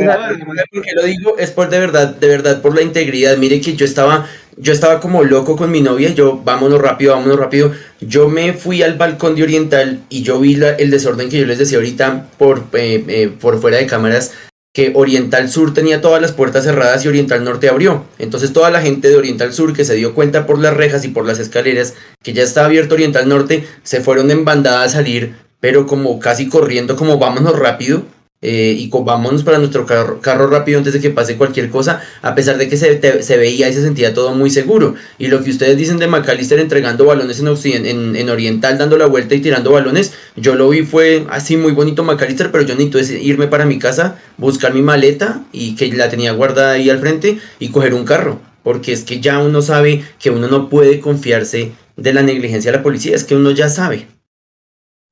[0.72, 3.38] porque lo digo es por de verdad, de verdad, por la integridad.
[3.38, 7.40] Mire que yo estaba, yo estaba como loco con mi novia, yo, vámonos rápido, vámonos
[7.40, 7.72] rápido.
[8.02, 11.60] Yo me fui al balcón de Oriental y yo vi el desorden que yo les
[11.60, 14.34] decía ahorita por, eh, eh, por fuera de cámaras
[14.74, 18.06] que Oriental Sur tenía todas las puertas cerradas y Oriental Norte abrió.
[18.18, 21.10] Entonces toda la gente de Oriental Sur que se dio cuenta por las rejas y
[21.10, 25.36] por las escaleras que ya estaba abierto Oriental Norte, se fueron en bandada a salir,
[25.60, 28.04] pero como casi corriendo, como vámonos rápido.
[28.46, 32.58] Eh, y vámonos para nuestro carro, rápido antes de que pase cualquier cosa, a pesar
[32.58, 34.96] de que se, se, veía y se sentía todo muy seguro.
[35.18, 39.06] Y lo que ustedes dicen de McAllister entregando balones en, en, en, Oriental, dando la
[39.06, 43.00] vuelta y tirando balones, yo lo vi, fue así muy bonito McAllister, pero yo necesito
[43.16, 47.40] irme para mi casa, buscar mi maleta y que la tenía guardada ahí al frente
[47.60, 48.42] y coger un carro.
[48.62, 52.78] Porque es que ya uno sabe que uno no puede confiarse de la negligencia de
[52.78, 54.08] la policía, es que uno ya sabe.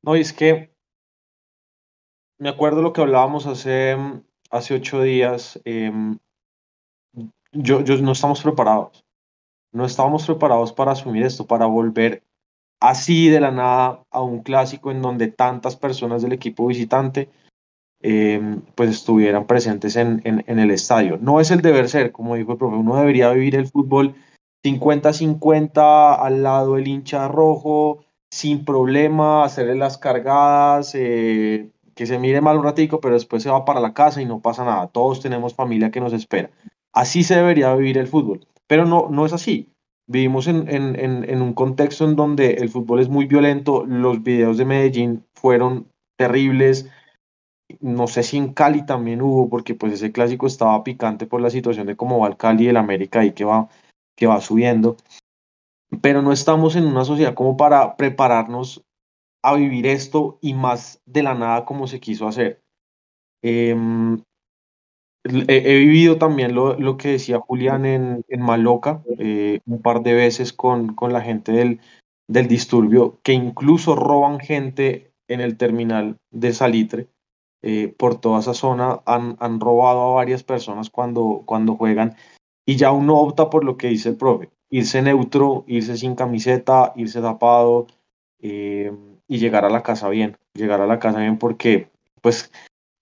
[0.03, 0.70] No, es que
[2.41, 3.95] me acuerdo lo que hablábamos hace,
[4.49, 5.61] hace ocho días.
[5.63, 6.17] Em,
[7.51, 9.05] yo, yo, no estamos preparados.
[9.71, 12.23] No estábamos preparados para asumir esto, para volver
[12.79, 17.29] así de la nada a un clásico en donde tantas personas del equipo visitante
[18.01, 21.19] em, pues estuvieran presentes en, en, el estadio.
[21.21, 24.15] No es el deber ser, como dijo el profe, uno debería vivir el fútbol
[24.65, 31.69] 50-50 al lado del hincha rojo, sin problema, hacerle las cargadas, eh,
[32.01, 34.41] que se mire mal un ratico, pero después se va para la casa y no
[34.41, 34.87] pasa nada.
[34.87, 36.49] Todos tenemos familia que nos espera.
[36.91, 39.69] Así se debería vivir el fútbol, pero no, no es así.
[40.07, 43.85] Vivimos en, en, en, un contexto en donde el fútbol es muy violento.
[43.85, 46.89] Los videos de Medellín fueron terribles.
[47.81, 51.51] No sé si en Cali también hubo, porque pues ese clásico estaba picante por la
[51.51, 53.69] situación de cómo va el Cali y el América y que va,
[54.15, 54.97] que va subiendo.
[56.01, 58.83] Pero no estamos en una sociedad como para prepararnos
[59.41, 62.61] a vivir esto y más de la nada como se quiso hacer.
[63.41, 64.21] Em,
[65.23, 70.13] he, vivido también lo, lo, que decía Julián en, en Maloca eh, un par de
[70.13, 71.79] veces con, con la gente del,
[72.27, 77.07] del, disturbio, que incluso roban gente en el terminal de Salitre.
[77.63, 82.15] Eh, por toda esa zona han, han, robado a varias personas cuando, cuando juegan
[82.65, 86.93] y ya uno opta por lo que dice el profe, irse neutro, irse sin camiseta,
[86.95, 87.87] irse tapado.
[88.39, 88.91] Eh,
[89.31, 91.89] y llegar a la casa bien, llegar a la casa bien porque,
[92.19, 92.51] pues,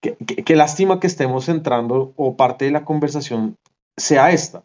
[0.00, 3.56] qué, lástima que estemos entrando o parte de la conversación
[3.96, 4.64] sea esta.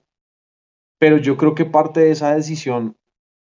[0.99, 2.95] Pero yo creo que parte de esa decisión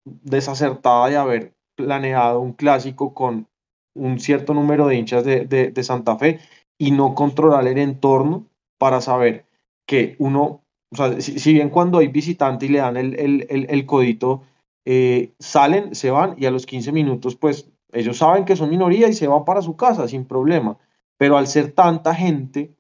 [0.05, 3.47] desacertada de haber planeado un clásico con
[3.95, 6.41] un cierto número de hinchas de, de, Santa Fe
[6.77, 8.47] y no controlar el entorno
[8.79, 9.45] para saber
[9.87, 13.87] que uno, o sea, si, bien cuando hay visitante y le dan el, el, el,
[13.87, 14.43] codito,
[14.85, 19.09] eh, salen, se van y a los 15 minutos pues ellos saben que son minoría
[19.09, 20.79] y se van para su casa sin problema,
[21.17, 22.75] pero al ser tanta gente,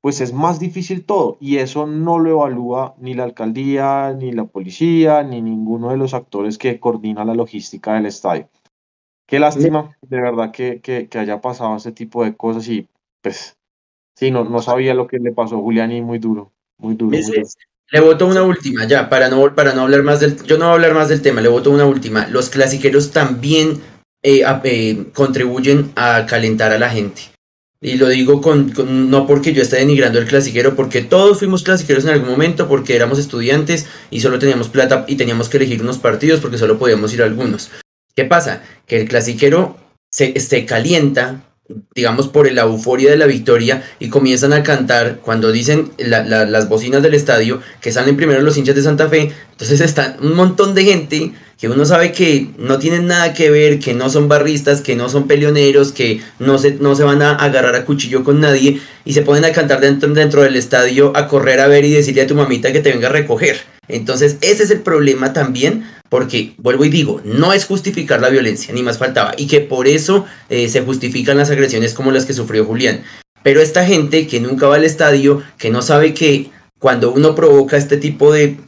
[0.00, 4.44] pues es más difícil todo y eso no lo evalúa ni la alcaldía, ni la
[4.44, 8.48] policía, ni ninguno de los actores que coordina la logística del estadio.
[9.26, 12.86] Qué lástima, de verdad, que, que, haya pasado ese tipo de cosas y
[13.22, 13.56] pues
[14.14, 17.16] sí, no, no sabía lo que le pasó a Julián y muy duro, muy duro.
[17.90, 20.72] Le voto una última, ya, para no, para no hablar más del, yo no voy
[20.72, 22.26] a hablar más del tema, le voto una última.
[22.28, 23.80] Los clasiqueros también
[24.24, 27.22] eh, eh, contribuyen a calentar a la gente.
[27.80, 28.72] Y lo digo con,
[29.10, 32.96] no porque yo esté denigrando el clasiquero, porque todos fuimos clasiqueros en algún momento, porque
[32.96, 37.12] éramos estudiantes y solo teníamos plata y teníamos que elegir unos partidos porque solo podíamos
[37.12, 37.70] ir a algunos.
[38.16, 38.62] ¿Qué pasa?
[38.86, 39.76] Que el clasiquero
[40.10, 41.44] se, se calienta
[41.94, 47.02] digamos, por la euforia de la victoria y comienzan a cantar cuando dicen las bocinas
[47.02, 49.32] del estadio que salen primero los hinchas de Santa Fe.
[49.52, 51.32] Entonces está un montón de gente
[51.64, 55.08] que uno sabe que no tienen nada que ver, que no son barristas, que no
[55.08, 59.14] son peleoneros, que no se, no se van a agarrar a cuchillo con nadie y
[59.14, 62.34] se ponen a cantar dentro, del estadio, a correr a ver y decirle a tu
[62.34, 63.56] mamita que te venga a recoger.
[63.88, 68.74] Entonces ese es el problema también porque, vuelvo y digo, no es justificar la violencia,
[68.74, 72.34] ni más faltaba, y que por eso eh, se justifican las agresiones como las que
[72.34, 73.04] sufrió Julián.
[73.42, 77.78] Pero esta gente que nunca va al estadio, que no sabe que cuando uno provoca
[77.78, 78.58] este tipo de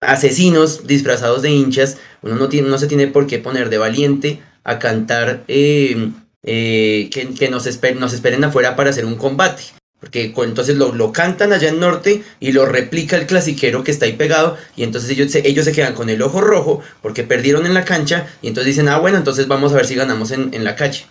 [0.00, 4.42] asesinos disfrazados de hinchas, uno no, tiene, no se tiene por qué poner de valiente
[4.64, 6.10] a cantar eh,
[6.42, 7.66] eh, que, que nos,
[7.98, 9.62] nos esperen afuera para hacer un combate.
[9.98, 14.04] Porque entonces lo, lo, cantan allá en norte y lo replica el clasiquero que está
[14.04, 17.64] ahí pegado y entonces ellos se, ellos se quedan con el ojo rojo porque perdieron
[17.64, 20.52] en la cancha y entonces dicen, ah bueno, entonces vamos a ver si ganamos en,
[20.52, 21.06] en la calle.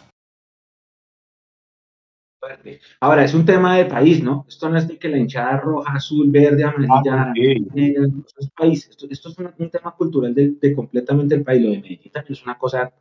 [2.99, 4.45] Ahora, es un tema de país, ¿no?
[4.47, 8.87] Esto no es de que la hinchada roja, azul, verde, amarilla, ah, esto es país.
[8.89, 11.61] Esto, esto es un, tema cultural de, de, completamente el país.
[11.61, 12.91] Lo de Medellín también es una cosa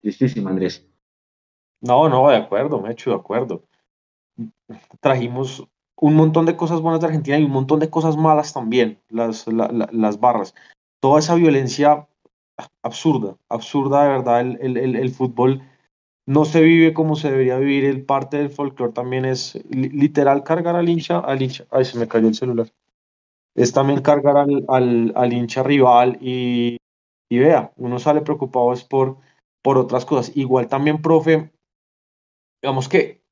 [0.00, 0.86] tristísima, Andrés.
[1.80, 3.64] No, no, de acuerdo, me he hecho de acuerdo
[5.00, 9.00] trajimos un montón de cosas buenas de Argentina y un montón de cosas malas también,
[9.08, 10.54] las, las barras.
[11.00, 12.06] Toda esa violencia
[12.82, 15.62] absurda, absurda de verdad, el, el, el, fútbol
[16.26, 20.76] no se vive como se debería vivir, el parte del folclore también es literal cargar
[20.76, 22.72] al hincha, al hincha, ay se me cayó el celular,
[23.54, 26.78] es también cargar al, al, al hincha rival y,
[27.28, 29.18] y, vea, uno sale preocupado es por,
[29.62, 30.36] por otras cosas.
[30.36, 31.52] Igual también, profe,
[32.62, 33.22] digamos que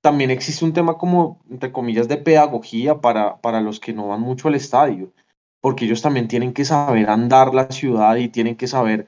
[0.00, 4.20] también existe un tema como, entre comillas, de pedagogía para, para los que no van
[4.20, 5.12] mucho al estadio,
[5.60, 9.06] porque ellos también tienen que saber andar la ciudad y tienen que saber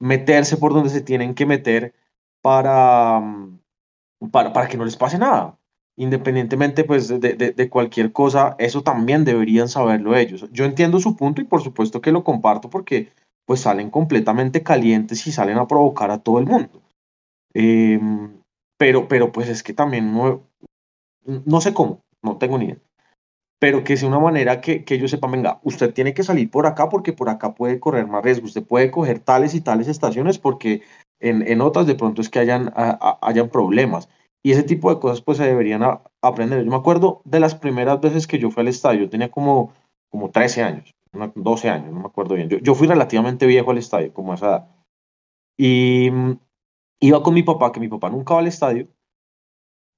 [0.00, 1.94] meterse por donde se tienen que meter
[2.42, 3.60] para, mm,
[4.30, 5.58] para, para que no les pase nada.
[5.96, 10.48] Independientemente pues, de, de, cualquier cosa, eso también deberían saberlo ellos.
[10.50, 13.12] Yo entiendo su punto y por supuesto que lo comparto porque
[13.44, 16.82] pues salen completamente calientes y salen a provocar a todo el mundo.
[17.52, 18.00] Eh,
[18.78, 20.42] pero, pero pues es que también no,
[21.24, 22.78] no sé cómo, no tengo ni idea.
[23.60, 26.66] Pero que sea una manera que, que ellos sepan, venga, usted tiene que salir por
[26.66, 28.46] acá porque por acá puede correr más riesgo.
[28.46, 30.82] Usted puede coger tales y tales estaciones porque
[31.20, 34.08] en, en otras de pronto es que hayan, a, hayan problemas.
[34.42, 35.82] Y ese tipo de cosas pues se deberían
[36.22, 36.64] aprender.
[36.64, 39.74] Yo me acuerdo de las primeras veces que yo fui al estadio, yo tenía como,
[40.08, 40.94] como 13 años,
[41.34, 42.48] 12 años, no me acuerdo bien.
[42.48, 44.68] Yo, yo fui relativamente viejo al estadio, como a esa edad.
[45.58, 46.38] Y mm,
[47.00, 48.88] iba con mi papá, que mi papá nunca va al estadio,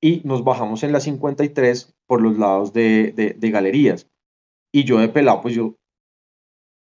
[0.02, 4.08] y nos bajamos en la 53 por los lados de, de, galerías.
[4.72, 5.76] Y yo de pelado, pues yo,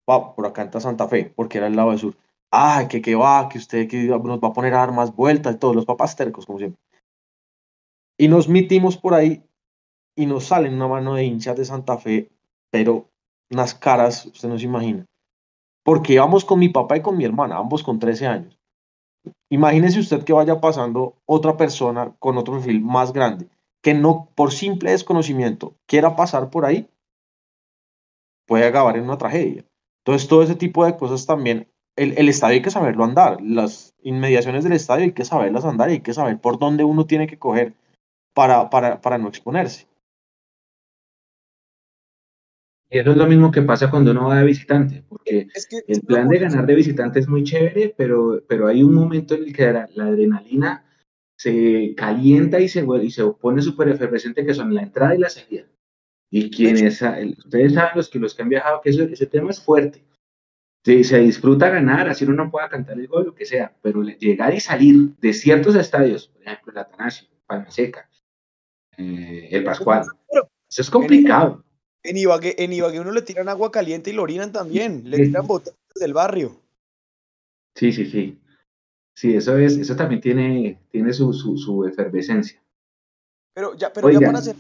[0.05, 2.16] por acá en Santa Fe, porque era el lado del sur.
[2.51, 5.60] Ah, que qué va, que usted que nos va a poner a dar más vueltas,
[5.60, 6.82] todos los papás tercos, como siempre.
[8.18, 9.43] Y nos mitimos por ahí
[10.16, 12.30] y nos salen una mano de hinchas de Santa Fe,
[12.72, 13.10] pero
[13.49, 15.05] unas caras, usted no se imagina.
[15.84, 18.59] Porque íbamos con mi papá y con mi hermana, ambos con 13 años.
[19.49, 23.47] Imagínese usted que vaya pasando otra persona con otro perfil más grande,
[23.82, 26.88] que no por simple desconocimiento quiera pasar por ahí,
[28.47, 29.65] puede acabar en una tragedia.
[30.03, 33.93] Entonces, todo ese tipo de cosas también, el, el, estadio hay que saberlo andar, las
[34.01, 37.28] inmediaciones del estadio hay que saberlas andar y hay que saber por dónde uno tiene
[37.28, 37.74] que coger
[38.34, 39.89] para, para, para no exponerse.
[42.90, 46.02] Eso es lo mismo que pasa cuando uno va de visitante, porque es que, el
[46.02, 49.54] plan de ganar de visitante es muy chévere, pero, pero hay un momento en el
[49.54, 50.86] que la, la adrenalina
[51.38, 55.30] se calienta y se, y se pone súper efervescente, que son la entrada y la
[55.30, 55.66] salida.
[56.32, 57.02] Y quienes,
[57.38, 60.04] ustedes saben, los que, los que han viajado, que eso, ese tema es fuerte.
[60.84, 64.04] Sí, se disfruta ganar, así uno no pueda cantar el gol, lo que sea, pero
[64.04, 68.10] llegar y salir de ciertos estadios, por ejemplo, el Atanasio, Palma Seca,
[68.98, 70.06] eh, el Pascual,
[70.70, 71.64] eso es complicado.
[72.04, 75.45] En Ibagué, en Ibagué uno le tiran agua caliente y lo orinan también, le tiran
[75.45, 76.56] botellas del barrio.
[77.76, 78.39] Sí, sí, sí.
[79.14, 82.62] Sí, eso es, eso también tiene, tiene su, su, su efervescencia.
[83.54, 84.56] Pero ya, pero Oiga, ya para hacer,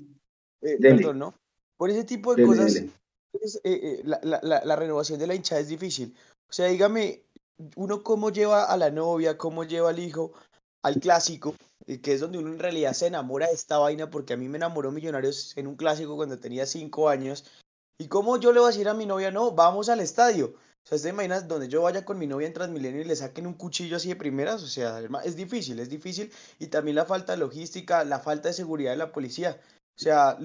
[0.61, 1.33] eh, perdón, ¿no?
[1.77, 2.89] Por ese tipo de dele, cosas, dele.
[3.41, 6.13] es, eh, eh, la, la, la, renovación de la hinchada es difícil.
[6.49, 7.21] O sea, dígame,
[7.77, 10.33] uno cómo lleva a la novia, cómo lleva al hijo
[10.81, 11.55] al clásico,
[11.85, 14.57] que es donde uno en realidad se enamora de esta vaina, porque a mí me
[14.57, 17.45] enamoró Millonarios en un clásico cuando tenía cinco años.
[17.97, 20.53] ¿Y cómo yo le voy a decir a mi novia, no, vamos al estadio?
[20.83, 23.45] O sea, ¿te imaginas donde yo vaya con mi novia en Transmilenio y le saquen
[23.45, 24.63] un cuchillo así de primeras?
[24.63, 26.31] O sea, es difícil, es difícil.
[26.59, 29.59] Y también la falta de logística, la falta de seguridad de la policía.
[29.99, 30.37] O sea,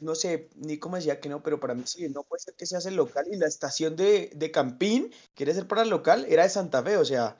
[0.00, 2.64] no sé, Nico me decía que no, pero para mí sí, no puede ser que
[2.64, 6.44] se hace local y la estación de, de Campín, quiere ser para el local, era
[6.44, 7.36] de Santa Fe, o sea,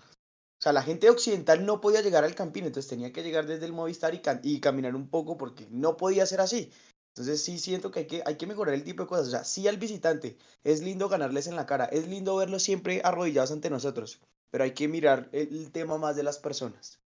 [0.62, 3.66] o sea, la gente occidental no podía llegar al Campín, entonces tenía que llegar desde
[3.66, 6.70] el Movistar y, y, caminar un poco porque no podía ser así.
[7.08, 9.26] Entonces sí siento que hay, que hay que mejorar el tipo de cosas.
[9.26, 13.00] O sea, sí al visitante es lindo ganarles en la cara, es lindo verlos siempre
[13.02, 14.20] arrodillados ante nosotros,
[14.52, 17.00] pero hay que mirar el, el tema más de las personas.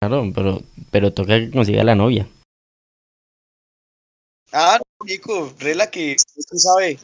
[0.00, 0.60] Claro, pero,
[0.90, 2.28] pero toca que consiga la novia.
[4.50, 6.98] Ah, Nico, rela que usted sabe.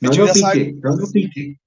[0.00, 0.72] No lo pique, sabe.
[0.82, 1.60] no lo pique.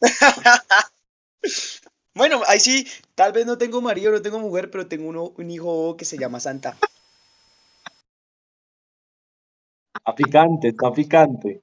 [2.16, 5.50] Bueno, ahí sí, tal vez no tengo marido, no tengo mujer, pero tengo uno, un
[5.50, 6.74] hijo que se llama Santa.
[9.94, 11.62] Está picante, está picante.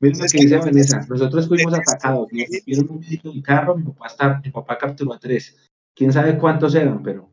[0.00, 3.84] Miren lo que dice Vanessa, nosotros fuimos atacados, nos rompieron un poquito el carro, mi
[3.84, 5.68] papá, está, mi papá capturó a tres.
[5.94, 7.30] Quién sabe cuántos eran, pero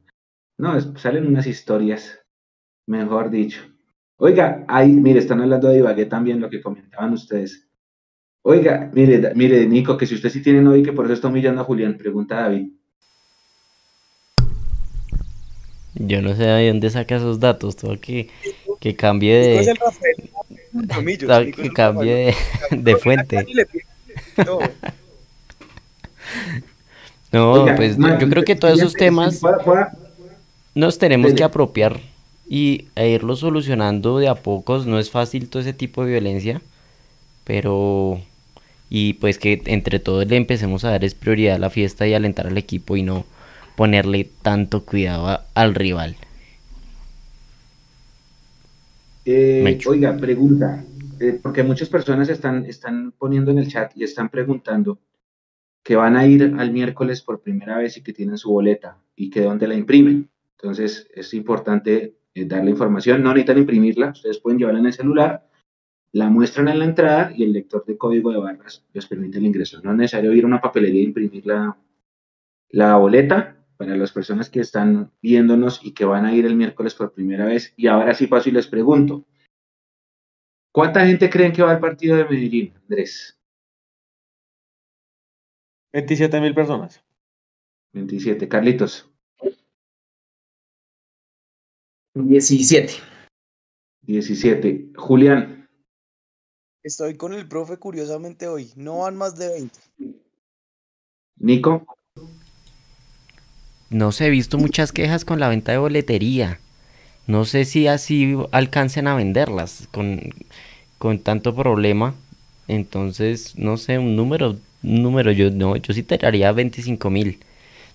[0.58, 2.20] no, salen unas historias,
[2.86, 3.62] mejor dicho.
[4.18, 7.70] Oiga, ahí, mire, están hablando de Ibagué también, lo que comentaban ustedes.
[8.48, 11.62] Oiga, mire, mire, Nico, que si usted sí tiene novia que por eso está humillando
[11.62, 12.68] a Julián, pregunta David.
[15.96, 18.30] Yo no sé de dónde saca esos datos, todo que,
[18.80, 19.76] que cambie de.
[21.56, 22.36] que cambie de,
[22.78, 23.48] de fuente.
[27.32, 29.42] No, Oiga, pues man, yo creo que todos esos temas
[30.76, 32.00] nos tenemos que apropiar
[32.48, 34.86] y e irlos solucionando de a pocos.
[34.86, 36.62] No es fácil todo ese tipo de violencia,
[37.44, 38.22] pero
[38.90, 42.14] y pues que entre todos le empecemos a dar es prioridad a la fiesta y
[42.14, 43.26] alentar al equipo y no
[43.76, 46.16] ponerle tanto cuidado a, al rival.
[49.26, 50.84] Eh, oiga, pregunta,
[51.20, 55.00] eh, porque muchas personas están, están poniendo en el chat y están preguntando
[55.84, 59.30] que van a ir al miércoles por primera vez y que tienen su boleta y
[59.30, 60.30] que dónde la imprimen.
[60.58, 64.94] Entonces es importante eh, dar la información, no necesitan imprimirla, ustedes pueden llevarla en el
[64.94, 65.48] celular,
[66.16, 69.46] la muestran en la entrada y el lector de código de barras les permite el
[69.46, 69.82] ingreso.
[69.82, 71.78] No es necesario ir a una papelería e imprimir la,
[72.70, 76.96] la boleta para las personas que están viéndonos y que van a ir el miércoles
[76.96, 77.74] por primera vez.
[77.76, 79.26] Y ahora sí paso y les pregunto,
[80.72, 83.38] ¿cuánta gente creen que va al partido de Medellín, Andrés?
[85.92, 87.04] 27 mil personas.
[87.92, 88.48] 27.
[88.48, 89.12] Carlitos.
[92.14, 92.94] 17.
[94.04, 94.92] 17.
[94.96, 95.55] Julián.
[96.86, 98.70] Estoy con el profe curiosamente hoy.
[98.76, 99.80] No van más de 20.
[101.38, 101.84] Nico.
[103.90, 106.60] No sé, he visto muchas quejas con la venta de boletería.
[107.26, 110.30] No sé si así alcancen a venderlas con,
[111.00, 112.14] con tanto problema.
[112.68, 114.52] Entonces, no sé, un número,
[114.84, 117.40] un número, yo no, yo sí tiraría 25 mil.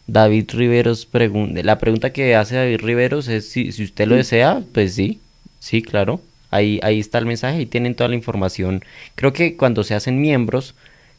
[0.09, 4.64] David Riveros pregunta, la pregunta que hace David Riveros es si, si usted lo desea,
[4.74, 5.20] pues sí,
[5.61, 6.20] sí, claro.
[6.51, 8.82] Ahí, ahí está el mensaje, ahí tienen toda la información.
[9.14, 10.74] Creo que cuando se hacen miembros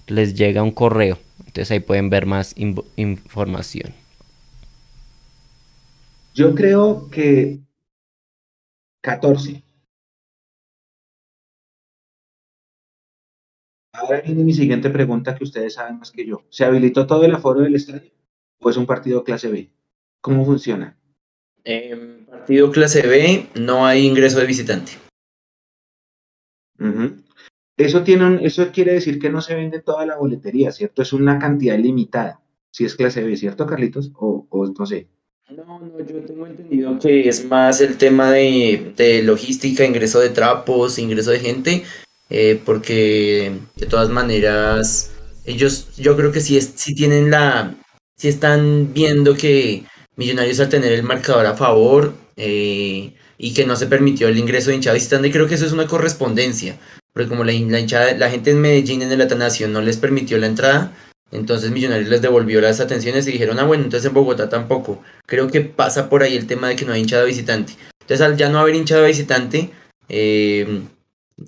[0.07, 3.93] les llega un correo, entonces ahí pueden ver más información.
[6.34, 7.59] Yo creo que
[9.01, 9.63] 14.
[13.93, 16.43] Ahora viene mi siguiente pregunta que ustedes saben más que yo.
[16.49, 18.11] ¿Se habilitó todo el aforo del estadio
[18.59, 19.69] o es un partido clase B?
[20.21, 20.97] ¿Cómo funciona?
[21.63, 24.93] En partido clase B no hay ingreso de visitante.
[27.77, 31.01] Eso, tiene un- eso quiere decir que no se vende toda la boletería, ¿cierto?
[31.01, 34.11] Es una cantidad limitada, si es clase B, ¿cierto, Carlitos?
[34.15, 35.07] O, o no sé.
[35.49, 40.29] No, no, yo tengo entendido que es más el tema de, de logística, ingreso de
[40.29, 41.84] trapos, ingreso de gente,
[42.29, 45.11] eh, porque de todas maneras
[45.45, 47.75] ellos, yo creo que sí, es, sí tienen la,
[48.15, 49.84] sí están viendo que
[50.17, 53.13] Millonarios al tener el marcador a favor eh,
[53.43, 55.87] y que no se permitió el ingreso de hinchada visitante, creo que eso es una
[55.87, 56.77] correspondencia,
[57.11, 60.37] porque como la, la hinchada, la gente en Medellín en el Atanasio no les permitió
[60.37, 60.95] la entrada,
[61.31, 65.01] entonces Millonarios les devolvió las atenciones y dijeron, ah bueno, entonces en Bogotá tampoco.
[65.25, 67.73] Creo que pasa por ahí el tema de que no hay hinchada visitante.
[68.01, 69.71] Entonces, al ya no haber hinchada visitante,
[70.07, 70.81] eh,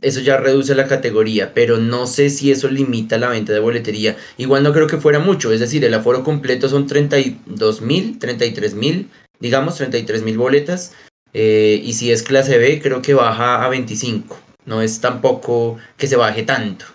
[0.01, 4.17] eso ya reduce la categoría, pero no sé si eso limita la venta de boletería.
[4.37, 8.73] Igual no creo que fuera mucho, es decir, el aforo completo son 32 mil, 33
[8.73, 10.93] mil, digamos, 33 mil boletas.
[11.34, 14.38] Eh, y si es clase B, creo que baja a 25.
[14.65, 16.86] No es tampoco que se baje tanto.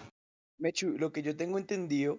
[0.58, 2.18] Mechu, lo que yo tengo entendido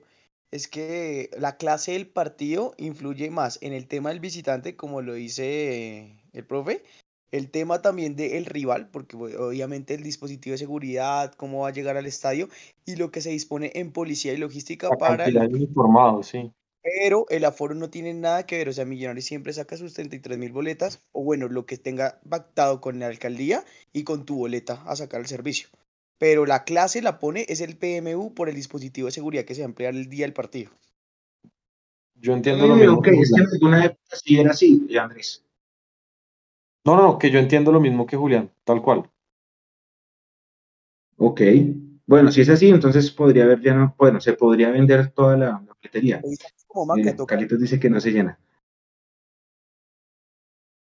[0.52, 5.14] es que la clase del partido influye más en el tema del visitante, como lo
[5.14, 6.84] dice el profe,
[7.32, 11.74] el tema también del rival, porque bu- obviamente el dispositivo de seguridad, cómo va a
[11.74, 12.50] llegar al estadio
[12.86, 16.52] y lo que se dispone en policía y logística La para el de uniformados, sí.
[16.98, 20.38] Pero el aforo no tiene nada que ver, o sea, Millonarios siempre saca sus 33
[20.38, 23.64] mil boletas, o bueno, lo que tenga pactado con la alcaldía
[23.94, 25.70] y con tu boleta a sacar el servicio.
[26.18, 29.62] Pero la clase la pone es el PMU por el dispositivo de seguridad que se
[29.62, 30.72] va a emplear el día del partido.
[32.14, 32.98] Yo entiendo lo Eh, mismo.
[32.98, 33.54] ok, que es que en Julián.
[33.54, 35.44] alguna época sí era así, eh, Andrés.
[36.86, 39.10] No, no, no, que yo entiendo lo mismo que Julián, tal cual.
[41.18, 41.42] Ok.
[42.08, 45.46] Bueno, si es así, entonces podría haber ya no, bueno, se podría vender toda la,
[45.66, 46.26] la boletería.
[46.70, 46.94] Como.
[47.28, 48.40] Carlitos dice que no se llena.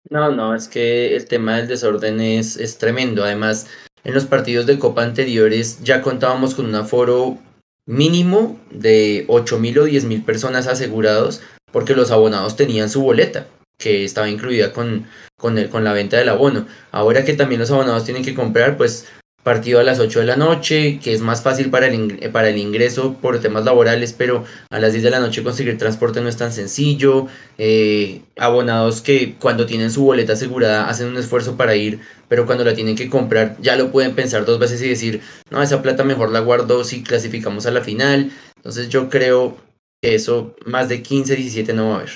[0.09, 3.23] No, no, es que el tema del desorden es, es tremendo.
[3.23, 3.67] Además,
[4.03, 7.37] en los partidos de Copa anteriores ya contábamos con un aforo
[7.85, 14.29] mínimo de 8.000 o 10.000 personas asegurados porque los abonados tenían su boleta, que estaba
[14.29, 15.07] incluida con,
[15.37, 16.67] con, el, con la venta del abono.
[16.91, 19.07] Ahora que también los abonados tienen que comprar, pues
[19.47, 22.49] partido a las 8 de la noche, que es más fácil para el, ing- para
[22.49, 26.27] el ingreso por temas laborales, pero a las 10 de la noche conseguir transporte no
[26.27, 27.27] es tan sencillo
[27.57, 32.65] eh, abonados que cuando tienen su boleta asegurada hacen un esfuerzo para ir, pero cuando
[32.65, 36.03] la tienen que comprar ya lo pueden pensar dos veces y decir, no, esa plata
[36.03, 38.31] mejor la guardo si clasificamos a la final.
[38.57, 39.55] Entonces yo creo
[40.01, 42.09] que eso más de 15, 17 no va a haber.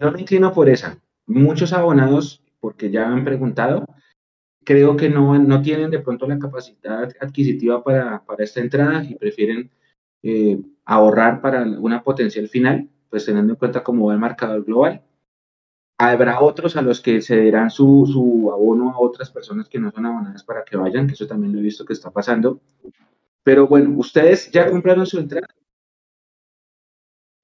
[0.00, 0.98] Yo me inclino por esa.
[1.26, 3.84] Muchos abonados, porque ya han preguntado,
[4.64, 9.14] creo que no, no tienen de pronto la capacidad adquisitiva para, para esta entrada y
[9.14, 9.70] prefieren
[10.22, 15.02] eh, ahorrar para una potencial final, pues teniendo en cuenta cómo va el marcador global.
[15.98, 20.06] Habrá otros a los que cederán su, su abono a otras personas que no son
[20.06, 22.60] abonadas para que vayan, que eso también lo he visto que está pasando.
[23.42, 25.46] Pero bueno, ustedes ya compraron su entrada.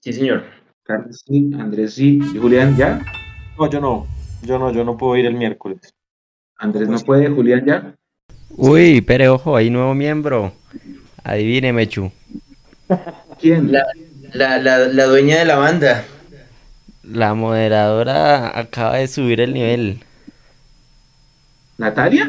[0.01, 0.45] Sí, señor.
[0.85, 3.05] Carlos sí, Andrés sí, y Julián ya.
[3.59, 4.07] No, yo no,
[4.43, 5.96] yo no, yo no puedo ir el miércoles.
[6.59, 7.95] Andrés no puede, Julián ya.
[8.57, 10.53] Uy, pero ojo, hay nuevo miembro.
[11.25, 12.11] Adivine, Mechu.
[13.39, 13.73] ¿Quién?
[13.73, 13.85] La,
[14.33, 16.05] la, la, la dueña de la banda.
[17.05, 20.05] La moderadora acaba de subir el nivel.
[21.79, 22.25] ¿Natalia?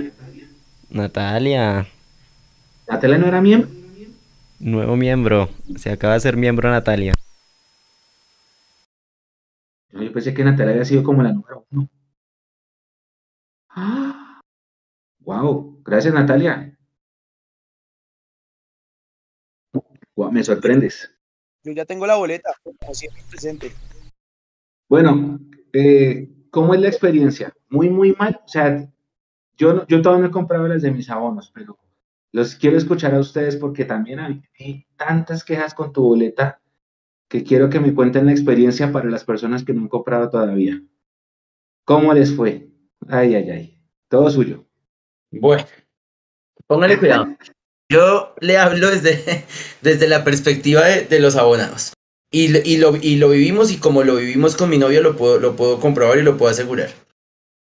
[0.89, 1.87] Natalia,
[2.87, 3.69] ¿Natalia no era miembro?
[4.59, 5.49] nuevo miembro.
[5.77, 7.13] Se acaba de ser miembro Natalia.
[9.91, 11.89] Yo pensé que Natalia había sido como la número uno.
[13.69, 14.06] ¡Ah!
[15.27, 15.81] ¡Wow!
[15.83, 16.73] Gracias, Natalia.
[20.31, 21.13] Me sorprendes.
[21.65, 23.69] Yo ya tengo la boleta, como siempre presente.
[24.87, 25.37] Bueno,
[25.73, 27.53] eh, ¿cómo es la experiencia?
[27.69, 28.39] Muy, muy mal.
[28.45, 28.89] O sea,
[29.57, 31.77] yo, no- yo todavía no he comprado las de mis abonos, pero
[32.31, 36.61] los quiero escuchar a ustedes porque también hay, hay tantas quejas con tu boleta
[37.27, 40.81] que quiero que me cuenten la experiencia para las personas que no han comprado todavía.
[41.83, 42.69] ¿Cómo les fue?
[43.09, 43.81] Ay, ay, ay.
[44.07, 44.66] Todo suyo.
[45.31, 45.65] Bueno,
[46.67, 47.35] póngale cuidado.
[47.89, 49.45] Yo le hablo desde,
[49.81, 51.93] desde la perspectiva de, de los abonados.
[52.31, 55.15] Y, lo- y, lo, y lo vivimos y como lo vivimos con mi novio lo
[55.15, 56.89] puedo, lo puedo comprobar y lo puedo asegurar.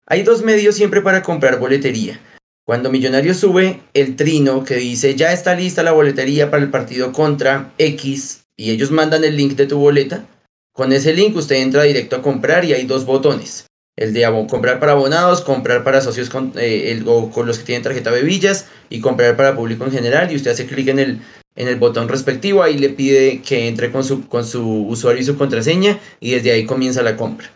[0.08, 2.20] Hay dos medios siempre para comprar boletería.
[2.64, 7.12] Cuando Millonarios sube el trino que dice ya está lista la boletería para el partido
[7.12, 10.26] contra X y ellos mandan el link de tu boleta,
[10.72, 13.66] con ese link usted entra directo a comprar y hay dos botones.
[13.97, 17.82] El de comprar para abonados, comprar para socios con, eh, o con los que tienen
[17.82, 20.30] tarjeta bebillas y comprar para público en general.
[20.30, 21.20] Y usted hace clic en el,
[21.57, 25.24] en el botón respectivo, ahí le pide que entre con su, con su usuario y
[25.24, 27.51] su contraseña y desde ahí comienza la compra.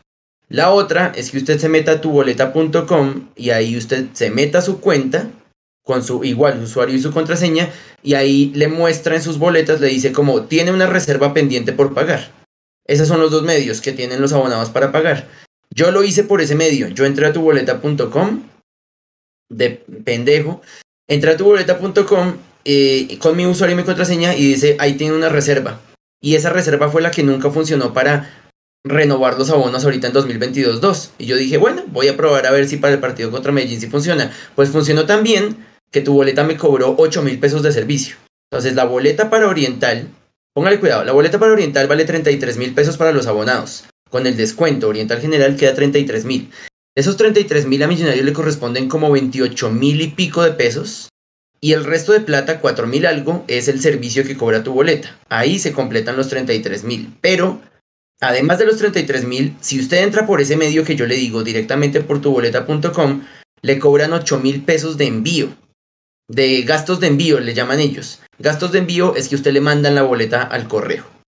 [0.49, 4.62] La otra es que usted se meta a tuboleta.com y ahí usted se meta a
[4.62, 5.30] su cuenta
[5.84, 7.68] con su igual usuario y su contraseña
[8.03, 11.95] y ahí le muestra en sus boletas, le dice como tiene una reserva pendiente por
[11.95, 12.32] pagar.
[12.86, 15.28] Esos son los dos medios que tienen los abonados para pagar.
[15.74, 16.88] Yo lo hice por ese medio.
[16.88, 18.42] Yo entré a tuboleta.com
[19.48, 19.70] de
[20.04, 20.62] pendejo.
[21.08, 25.28] Entré a tuboleta.com eh, con mi usuario y mi contraseña y dice ahí tiene una
[25.28, 25.80] reserva.
[26.20, 28.30] Y esa reserva fue la que nunca funcionó para
[28.84, 31.10] renovar los abonos ahorita en 2022-2.
[31.18, 33.80] Y yo dije, bueno, voy a probar a ver si para el partido contra Medellín
[33.80, 34.30] sí funciona.
[34.54, 38.16] Pues funcionó tan bien que tu boleta me cobró 8 mil pesos de servicio.
[38.50, 40.08] Entonces la boleta para Oriental,
[40.54, 43.84] póngale cuidado, la boleta para Oriental vale 33 mil pesos para los abonados.
[44.11, 46.50] Con el descuento Oriental General queda 33 mil.
[46.96, 51.08] Esos 33 mil a Millonarios le corresponden como 28 mil y pico de pesos.
[51.61, 55.16] Y el resto de plata, 4 mil algo, es el servicio que cobra tu boleta.
[55.28, 57.14] Ahí se completan los 33 mil.
[57.20, 57.61] Pero,
[58.20, 61.44] además de los 33 mil, si usted entra por ese medio que yo le digo
[61.44, 63.22] directamente por tuboleta.com,
[63.62, 65.48] le cobran 8 mil pesos de envío.
[66.28, 68.20] De gastos de envío, le llaman ellos.
[68.38, 71.19] Gastos de envío es que usted le mandan la boleta al correo.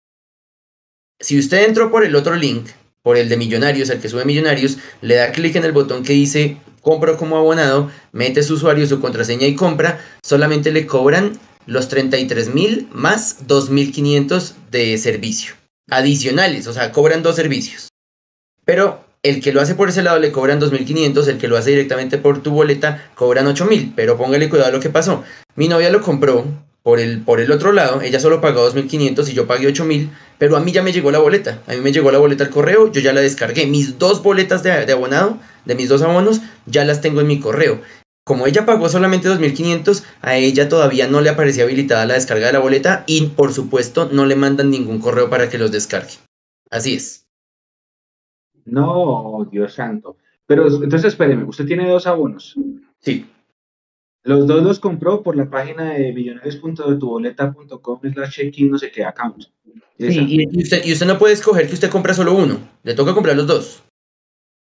[1.23, 2.67] Si usted entró por el otro link,
[3.03, 6.13] por el de Millonarios, el que sube Millonarios, le da clic en el botón que
[6.13, 11.89] dice compro como abonado, mete su usuario, su contraseña y compra, solamente le cobran los
[11.89, 15.55] 33 mil más 2.500 de servicio.
[15.89, 17.89] Adicionales, o sea, cobran dos servicios.
[18.65, 21.71] Pero el que lo hace por ese lado le cobran 2.500, el que lo hace
[21.71, 23.93] directamente por tu boleta cobran 8.000.
[23.95, 25.23] Pero póngale cuidado a lo que pasó.
[25.55, 26.45] Mi novia lo compró
[26.83, 30.57] por el, por el otro lado, ella solo pagó 2.500 y yo pagué 8.000, pero
[30.57, 31.63] a mí ya me llegó la boleta.
[31.67, 33.67] A mí me llegó la boleta al correo, yo ya la descargué.
[33.67, 37.39] Mis dos boletas de, de abonado, de mis dos abonos, ya las tengo en mi
[37.39, 37.81] correo.
[38.25, 42.53] Como ella pagó solamente 2.500, a ella todavía no le aparecía habilitada la descarga de
[42.53, 46.15] la boleta y por supuesto no le mandan ningún correo para que los descargue.
[46.71, 47.27] Así es.
[48.65, 50.17] No, Dios santo.
[50.47, 52.55] Pero entonces espéreme, usted tiene dos abonos.
[53.01, 53.27] Sí.
[54.25, 59.45] Los dos los compró por la página de millonarios.tuboleta.com slash check-in no sé qué account.
[59.99, 62.95] Sí, y, y usted, y usted no puede escoger que usted compra solo uno, le
[62.95, 63.83] toca comprar los dos.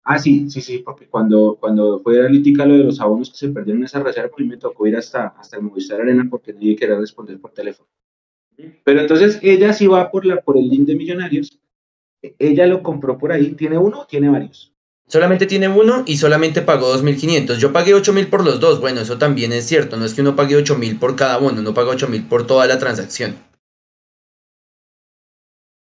[0.04, 3.50] Ah, sí, sí, sí, porque cuando, cuando fue analítica lo de los abonos que se
[3.50, 6.54] perdieron en esa reserva, a mí me tocó ir hasta, hasta el Movistar Arena porque
[6.54, 7.88] nadie quería responder por teléfono.
[8.84, 11.60] Pero entonces ella sí va por, la, por el link de Millonarios,
[12.40, 14.71] ella lo compró por ahí, ¿tiene uno o tiene varios?
[15.12, 17.58] Solamente tiene uno y solamente pagó 2.500.
[17.58, 18.80] Yo pagué 8.000 por los dos.
[18.80, 19.98] Bueno, eso también es cierto.
[19.98, 22.80] No es que uno pague 8.000 por cada abono, uno paga 8.000 por toda la
[22.80, 23.36] transacción.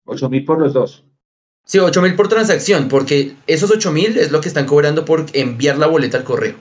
[0.06, 1.04] 8 mil por los dos.
[1.66, 5.86] Sí, 8.000 por transacción, porque esos 8.000 es lo que están cobrando por enviar la
[5.86, 6.56] boleta al correo.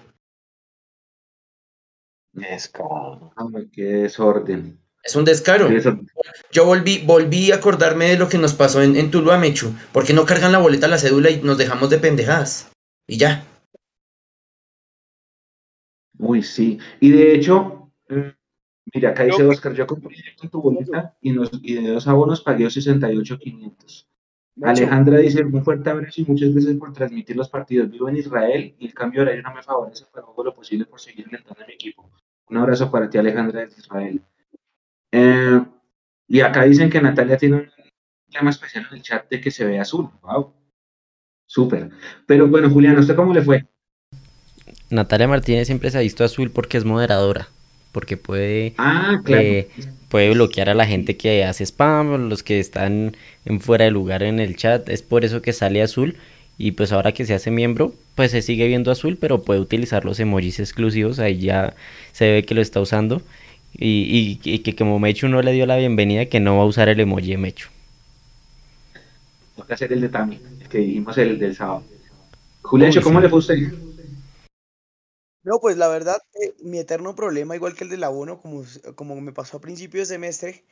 [3.38, 4.79] Ay, qué desorden.
[5.04, 5.70] Es un descaro.
[5.70, 5.82] Qué.
[6.52, 9.74] Yo volví, volví a acordarme de lo que nos pasó en, en Tuluá, Mechu.
[9.92, 12.72] porque no cargan la boleta a la cédula y nos dejamos de pendejadas?
[13.08, 13.46] Y ya.
[16.18, 16.80] Uy, sí.
[17.00, 17.92] Y de hecho,
[18.94, 22.42] mira, acá dice Oscar, yo compré directo tu boleta y, nos, y de dos abonos
[22.42, 24.06] pagué 68.500.
[24.62, 27.90] Alejandra dice, un fuerte abrazo y muchas gracias por transmitir los partidos.
[27.90, 30.86] Vivo en Israel y el cambio de horario no me favorece, pero hago lo posible
[30.86, 32.12] por seguir alentando a mi equipo.
[32.50, 34.22] Un abrazo para ti, Alejandra, desde Israel.
[35.12, 35.62] Eh,
[36.28, 37.70] y acá dicen que Natalia tiene un
[38.32, 40.10] tema especial en el chat de que se ve azul.
[40.22, 40.54] Wow.
[41.48, 41.90] Súper.
[42.28, 43.66] Pero bueno, Julián, ¿usted cómo le fue?
[44.90, 47.48] Natalia Martínez siempre se ha visto azul porque es moderadora,
[47.92, 49.42] porque puede, Ah, claro.
[49.44, 49.68] eh,
[50.10, 54.24] puede bloquear a la gente que hace spam, los que están en fuera de lugar
[54.24, 56.16] en el chat, es por eso que sale azul
[56.58, 60.06] y pues ahora que se hace miembro, pues se sigue viendo azul, pero puede utilizar
[60.06, 61.76] los emojis exclusivos, ahí ya
[62.12, 63.22] se ve que lo está usando
[63.74, 66.68] y, y- y que como Mechu no le dio la bienvenida, que no va a
[66.68, 67.70] usar el emoji de Mechu.
[69.56, 71.84] Toca hacer el de Tami, el que dijimos el del sábado.
[72.62, 73.24] Julián, Uy, ¿cómo sí.
[73.24, 73.56] le fue a usted?
[75.44, 78.64] No, pues la verdad, eh, mi eterno problema, igual que el del abono, como,
[78.96, 80.64] como me pasó a principio de semestre,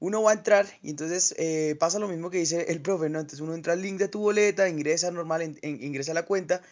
[0.00, 3.18] uno va a entrar y entonces eh, pasa lo mismo que dice el profe, ¿no?
[3.20, 6.24] Entonces uno entra al link de tu boleta, ingresa normal, en- en- ingresa a la
[6.24, 6.62] cuenta,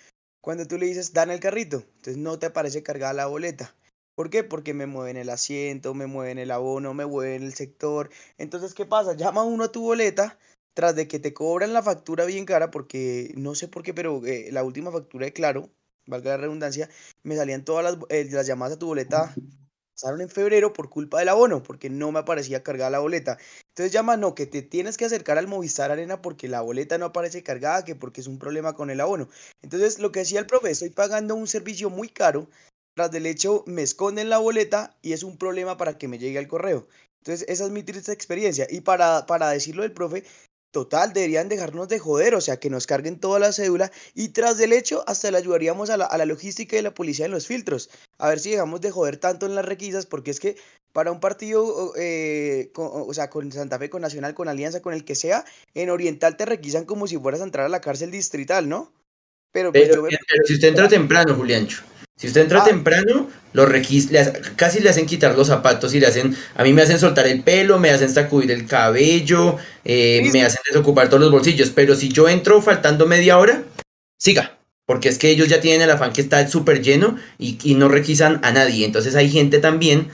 [0.41, 3.75] cuando tú le dices, dan el carrito, entonces no te aparece cargada la boleta.
[4.17, 4.43] ¿Por qué?
[4.43, 8.09] Porque me mueven el asiento, me mueven el abono, me mueven el sector.
[8.39, 9.13] Entonces, ¿qué pasa?
[9.13, 10.39] Llama uno a tu boleta
[10.73, 14.25] tras de que te cobran la factura bien cara, porque no sé por qué, pero
[14.27, 15.71] eh, la última factura de Claro,
[16.07, 16.89] valga la redundancia,
[17.25, 19.35] me salían todas las, eh, las llamadas a tu boleta,
[19.93, 23.39] pasaron en febrero por culpa del abono, porque no me aparecía cargada la boleta.
[23.69, 27.07] Entonces llama, no, que te tienes que acercar al Movistar Arena porque la boleta no
[27.07, 29.29] aparece cargada, que porque es un problema con el abono.
[29.63, 32.49] Entonces, lo que decía el profe, estoy pagando un servicio muy caro,
[32.97, 36.39] tras del hecho me esconden la boleta y es un problema para que me llegue
[36.39, 36.89] al correo.
[37.21, 38.67] Entonces, esa es mi triste experiencia.
[38.71, 40.25] Y para, para decirlo del profe,
[40.73, 44.57] total, deberían dejarnos de joder, o sea, que nos carguen toda la cédula y tras
[44.57, 47.47] del hecho hasta le ayudaríamos a la, a la logística y la policía en los
[47.47, 47.91] filtros.
[48.17, 50.57] A ver si dejamos de joder tanto en las requisas, porque es que
[50.95, 54.81] para un partido, o- eh, con- o sea, con Santa Fe, con Nacional, con Alianza,
[54.81, 55.45] con el que sea,
[55.75, 58.91] en Oriental te requisan como si fueras a entrar a la cárcel distrital, ¿no?
[59.53, 60.09] Pero pues Pero, yo me...
[60.29, 61.83] pero si usted entra temprano, Juliancho,
[62.17, 62.65] si usted entra Ah.
[62.65, 63.67] temprano, lo
[64.57, 67.43] casi le hacen quitar los zapatos y le hacen, a mí me hacen soltar el
[67.43, 71.95] pelo, me hacen sacudir el cabello, eh, Sí, me hacen desocupar todos los bolsillos, pero
[71.95, 73.63] si yo entro faltando media hora,
[74.19, 77.75] siga, porque es que ellos ya tienen el afán que está súper lleno y, y
[77.75, 80.09] no requisan a nadie, entonces hay gente también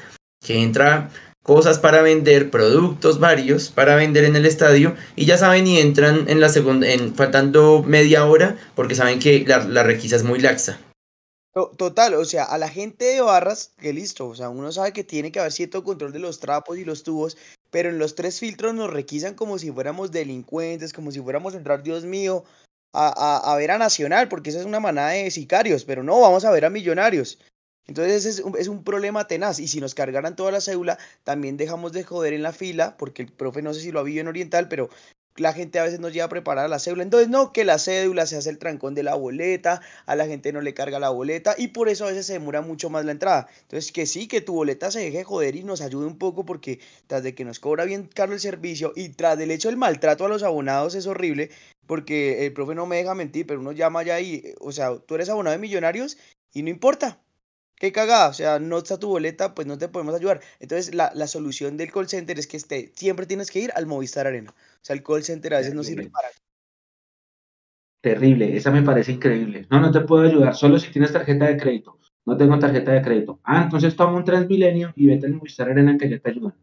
[0.45, 1.11] que entra
[1.45, 6.25] cosas para vender, productos varios para vender en el estadio y ya saben y entran
[6.29, 10.39] en la segunda, en faltando media hora porque saben que la, la requisa es muy
[10.41, 10.79] laxa.
[11.53, 14.93] To- Total, o sea, a la gente de barras, que listo, o sea, uno sabe
[14.93, 17.37] que tiene que haber cierto control de los trapos y los tubos,
[17.71, 21.59] pero en los tres filtros nos requisan como si fuéramos delincuentes, como si fuéramos a
[21.59, 22.45] entrar, Dios mío,
[22.95, 26.21] a, a, a ver a Nacional, porque esa es una manada de sicarios, pero no,
[26.21, 27.39] vamos a ver a Millonarios.
[27.87, 31.57] Entonces es un, es un problema tenaz, y si nos cargaran toda la cédula, también
[31.59, 34.21] dejamos de joder en la fila, porque el profe no sé si lo ha visto
[34.21, 34.89] en Oriental, pero
[35.37, 37.03] la gente a veces nos lleva a preparar la cédula.
[37.03, 40.53] Entonces, no, que la cédula se hace el trancón de la boleta, a la gente
[40.53, 43.13] no le carga la boleta y por eso a veces se demora mucho más la
[43.13, 43.49] entrada.
[43.63, 46.81] Entonces, que sí, que tu boleta se deje joder y nos ayude un poco porque
[47.07, 50.25] tras de que nos cobra bien caro el servicio y tras del hecho del maltrato
[50.25, 51.51] a los abonados es horrible
[51.87, 55.15] porque el profe no me deja mentir, pero uno llama ya y, o sea, tú
[55.15, 56.19] eres abonado de millonarios
[56.53, 57.21] y no importa.
[57.77, 60.41] Qué cagada, o sea, no está tu boleta, pues no te podemos ayudar.
[60.61, 63.87] Entonces, la, la solución del call center es que este, siempre tienes que ir al
[63.87, 64.55] Movistar Arena.
[64.83, 66.29] O sea, el call center a veces no sirve para
[68.01, 69.65] Terrible, esa me parece increíble.
[69.71, 72.01] No, no te puedo ayudar, solo si tienes tarjeta de crédito.
[72.27, 73.41] No tengo tarjeta de crédito.
[73.45, 76.55] Ah, entonces toma un Transmilenio y vete al Movistar Arena que ya te ayudan.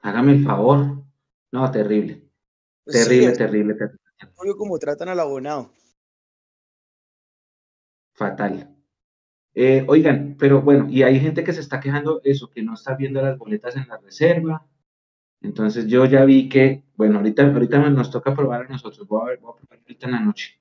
[0.00, 1.02] Hágame el favor.
[1.50, 2.22] No, terrible.
[2.84, 4.00] Pues Terrible, terrible, terrible.
[4.36, 5.72] obvio como tratan al abonado.
[8.12, 8.76] Fatal.
[9.54, 12.94] Eh, oigan, pero bueno, y hay gente que se está quejando eso, que no está
[12.94, 14.64] viendo las boletas en la reserva.
[15.40, 19.06] Entonces yo ya vi que, bueno, ahorita, ahorita nos toca probar a nosotros.
[19.06, 20.60] Voy a ver, voy a probar ahorita en la noche.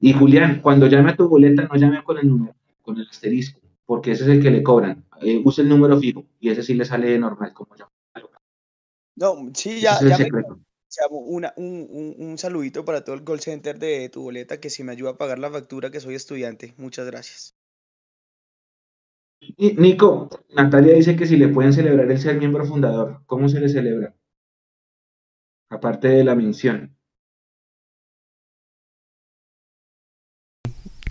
[0.00, 3.60] Y Julián, cuando llame a tu boleta, no llame con el número, con el asterisco,
[3.84, 5.04] porque ese es el que le cobran.
[5.20, 7.88] Eh, use el número fijo y ese sí le sale normal, como ya.
[9.16, 10.44] No, sí, ya, ya me
[11.10, 14.84] una, un, un, un saludito para todo el call center de tu boleta que si
[14.84, 16.74] me ayuda a pagar la factura que soy estudiante.
[16.78, 17.54] Muchas gracias.
[19.40, 23.60] Y, Nico, Natalia dice que si le pueden celebrar el ser miembro fundador, ¿cómo se
[23.60, 24.14] le celebra?
[25.78, 26.96] Aparte de la mención.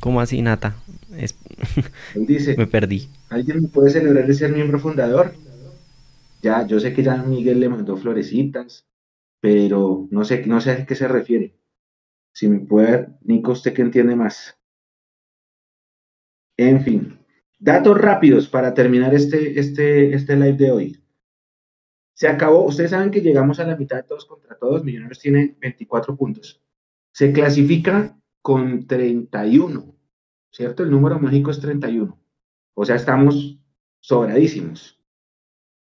[0.02, 0.76] ¿Cómo así, Nata?
[1.16, 1.38] Es-
[2.14, 3.08] Él dice, me perdí.
[3.30, 5.34] ¿alguien me puede celebrar el ser miembro fundador?
[6.42, 8.86] Ya, yo sé que ya Miguel le mandó florecitas,
[9.40, 11.56] pero no sé, no sé a qué se refiere.
[12.34, 14.58] Si me puede, Nico, usted que entiende más.
[16.58, 17.20] En fin,
[17.58, 21.04] datos rápidos para terminar este, este, este live de hoy.
[22.18, 25.56] Se acabó, ustedes saben que llegamos a la mitad de todos contra todos, Millonarios tiene
[25.62, 26.60] 24 puntos.
[27.12, 29.96] Se clasifica con 31,
[30.50, 30.82] ¿cierto?
[30.82, 32.20] El número mágico es 31.
[32.74, 33.60] O sea, estamos
[34.00, 35.00] sobradísimos.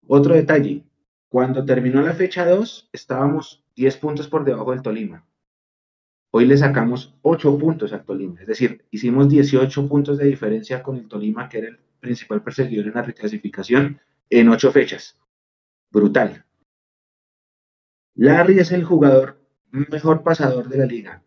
[0.09, 0.83] Otro detalle,
[1.29, 5.25] cuando terminó la fecha 2, estábamos 10 puntos por debajo del Tolima.
[6.33, 10.97] Hoy le sacamos 8 puntos al Tolima, es decir, hicimos 18 puntos de diferencia con
[10.97, 15.21] el Tolima, que era el principal perseguidor en la reclasificación, en 8 fechas.
[15.91, 16.45] Brutal.
[18.15, 21.23] Larry es el jugador mejor pasador de la liga.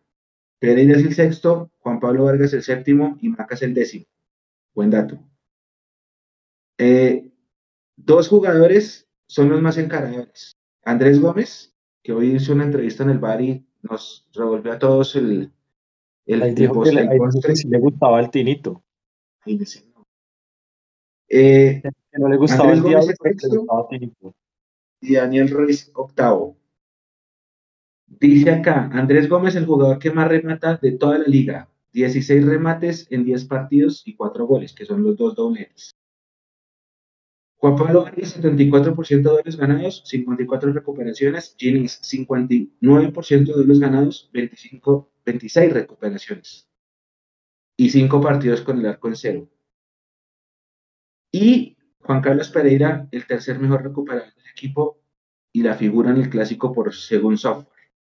[0.60, 4.06] Pereira es el sexto, Juan Pablo Vargas el séptimo y Macas el décimo.
[4.74, 5.20] Buen dato.
[6.78, 7.32] Eh,
[7.96, 10.58] dos jugadores son los más encaradores.
[10.84, 15.16] Andrés Gómez, que hoy hizo una entrevista en el bar y nos revolvió a todos
[15.16, 15.52] el,
[16.26, 18.84] el ahí dijo que, le gustaba el tinito.
[21.30, 21.82] Eh,
[22.14, 24.36] no le gustaba el diablo, le gustaba tinito.
[25.02, 26.58] Y Daniel Ruiz, octavo.
[28.08, 31.70] Dice acá, Andrés Gómez, el jugador que más remata de toda la liga.
[31.94, 35.92] 16 remates en 10 partidos y 4 goles, que son los dos dobletes.
[37.58, 41.56] Juan Pablo Vargas, 74% de duelos ganados, 54 recuperaciones.
[41.58, 46.68] Ginis, 59% de duelos ganados, 25, 26 recuperaciones.
[47.78, 49.50] Y 5 partidos con el arco en cero.
[51.32, 55.00] Y Juan Carlos Pereira, el tercer mejor recuperador del equipo
[55.54, 57.92] y la figura en el clásico por según software.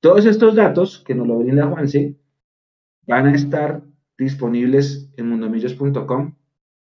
[0.00, 2.16] Todos estos datos que nos lo brinda Juanse
[3.06, 3.82] van a estar
[4.18, 6.34] disponibles en mundomillos.com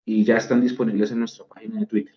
[0.05, 2.15] y ya están disponibles en nuestra página de Twitter.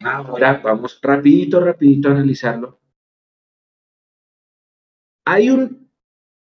[0.00, 2.80] Ahora vamos rapidito, rapidito a analizarlo.
[5.26, 5.90] Hay un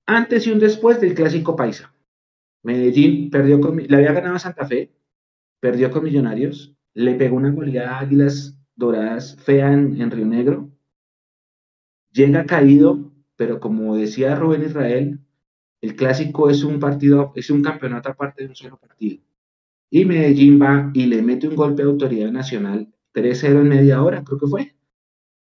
[0.06, 1.94] antes y un después del clásico paisa.
[2.62, 4.92] Medellín perdió con, le había ganado Santa Fe,
[5.60, 10.70] perdió con Millonarios, le pegó una goleada a Águilas Doradas fea en, en Río Negro,
[12.12, 15.20] llega caído, pero como decía Rubén Israel,
[15.80, 19.22] el clásico es un partido, es un campeonato aparte de un solo partido.
[19.90, 24.22] Y Medellín va y le mete un golpe de autoridad nacional, 3-0 en media hora,
[24.24, 24.76] creo que fue.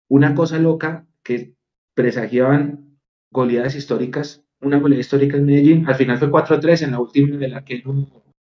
[0.09, 1.55] Una cosa loca que
[1.94, 2.98] presagiaban
[3.30, 7.48] goleadas históricas, una goleada histórica en Medellín, al final fue 4-3 en la última de
[7.48, 7.82] la que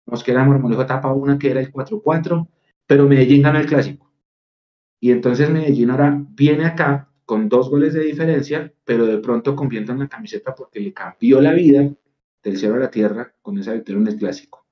[0.09, 2.47] Mosquera Mormolejo tapa una que era el 4-4,
[2.85, 4.11] pero Medellín gana el clásico.
[4.99, 9.91] Y entonces Medellín ahora viene acá con dos goles de diferencia, pero de pronto convierte
[9.91, 11.89] en la camiseta porque le cambió la vida
[12.43, 14.65] del cielo a la tierra con esa victoria en el clásico.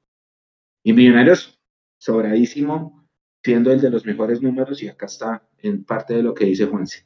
[0.84, 1.60] Y Millonarios,
[1.98, 3.08] sobradísimo,
[3.44, 6.66] siendo el de los mejores números, y acá está en parte de lo que dice
[6.66, 7.06] Juanse.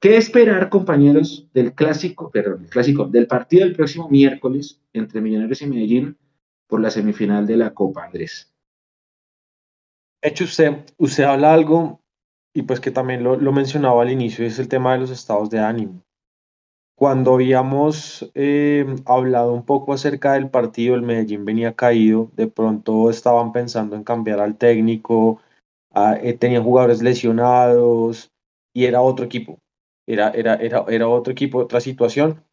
[0.00, 5.62] ¿Qué esperar, compañeros, del clásico, perdón, el clásico, del partido del próximo miércoles entre Millonarios
[5.62, 6.18] y Medellín
[6.68, 8.52] por la semifinal de la Copa, Andrés?
[10.22, 12.00] Hecho usted, usted habla algo,
[12.54, 15.50] y pues que también lo, lo mencionaba al inicio, es el tema de los estados
[15.50, 16.02] de ánimo.
[16.96, 23.10] Cuando habíamos eh, hablado un poco acerca del partido, el Medellín venía caído, de pronto
[23.10, 25.40] estaban pensando en cambiar al técnico,
[25.92, 28.30] ah, eh, tenían jugadores lesionados
[28.72, 29.58] y era otro equipo,
[30.06, 32.44] era, era, era, era otro equipo, otra situación.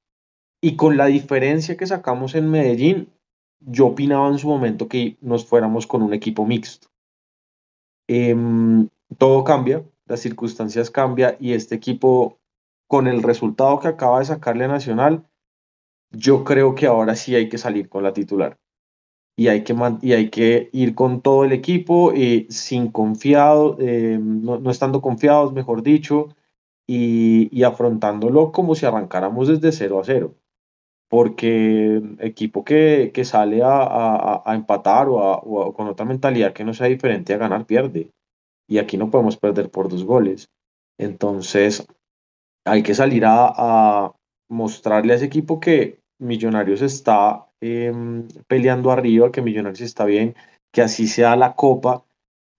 [0.59, 3.13] Y con la diferencia que sacamos en Medellín,
[3.61, 6.87] yo opinaba en su momento que nos fuéramos con un equipo mixto.
[8.07, 12.39] Em, todo cambia, las circunstancias cambian y este equipo
[12.87, 15.25] con el resultado que acaba de sacarle a Nacional,
[16.11, 18.57] yo creo que ahora sí hay que salir con la titular.
[19.37, 25.01] Y hay que, y ir con todo el equipo, eh, sin confiado, eh, no, estando
[25.01, 26.35] confiados, mejor dicho,
[26.85, 30.35] y, afrontándolo como si arrancáramos desde 0 a 0.
[31.11, 36.73] Porque equipo que, que sale a, a, empatar o, o con otra mentalidad que no
[36.73, 38.09] sea diferente a ganar, pierde.
[38.67, 40.47] Y aquí no podemos perder por dos goles.
[40.97, 41.85] Entonces,
[42.65, 44.13] hay que salir a,
[44.49, 50.35] mostrarle a ese equipo que Millonarios está em, peleando arriba, que Millonarios está bien,
[50.71, 52.05] que así sea la copa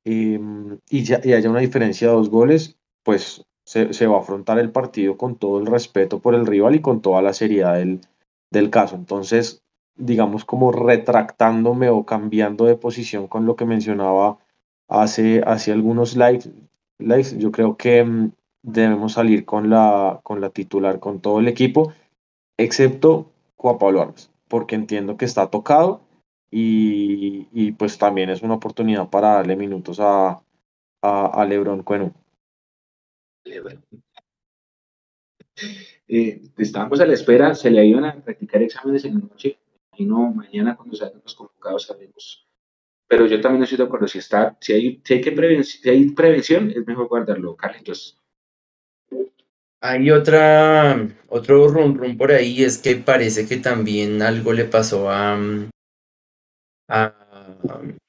[0.05, 4.73] em, y, ya, haya una diferencia de dos goles, pues se, va a afrontar el
[4.73, 8.01] partido con todo el respeto por el rival y con toda la seriedad del,
[8.53, 8.95] del caso.
[8.95, 9.63] Entonces,
[9.97, 14.39] digamos como retractándome o cambiando de posición con lo que mencionaba
[14.89, 18.33] hace, hace algunos lives, yo creo que em,
[18.63, 21.93] debemos salir con la, con la titular, con todo el equipo,
[22.59, 23.27] excepto
[23.57, 26.03] Juan Pablo Vargas, porque entiendo que está tocado
[26.51, 30.43] y, pues también es una oportunidad para darle minutos a,
[31.01, 32.13] a, Lebron Cueno.
[36.09, 39.59] Eh, estamos a la espera, se le iban a practicar exámenes en la noche,
[39.97, 42.47] y no mañana cuando salgan los convocados sabemos.
[43.09, 46.11] Pero yo también estoy de acuerdo, si, está, si, hay, si, hay que si hay
[46.11, 48.19] prevención, es mejor guardarlo, Carlitos.
[49.81, 55.11] Hay otra, otro rum rum por ahí, es que parece que también algo le pasó
[55.11, 55.37] a,
[56.89, 57.05] a,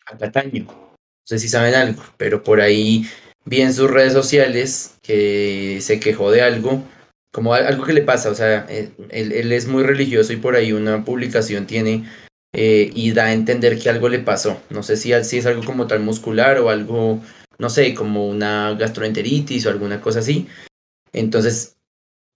[0.06, 0.66] a Cataño.
[0.66, 0.96] No
[1.26, 3.06] sé si saben algo, pero por ahí
[3.46, 6.84] vi en sus redes sociales que se quejó de algo
[7.34, 10.72] como algo que le pasa, o sea, él, él es muy religioso y por ahí
[10.72, 12.06] una publicación tiene
[12.54, 14.62] eh, y da a entender que algo le pasó.
[14.70, 17.20] No sé si, si es algo como tal muscular o algo,
[17.58, 20.48] no sé, como una gastroenteritis o alguna cosa así.
[21.12, 21.76] Entonces,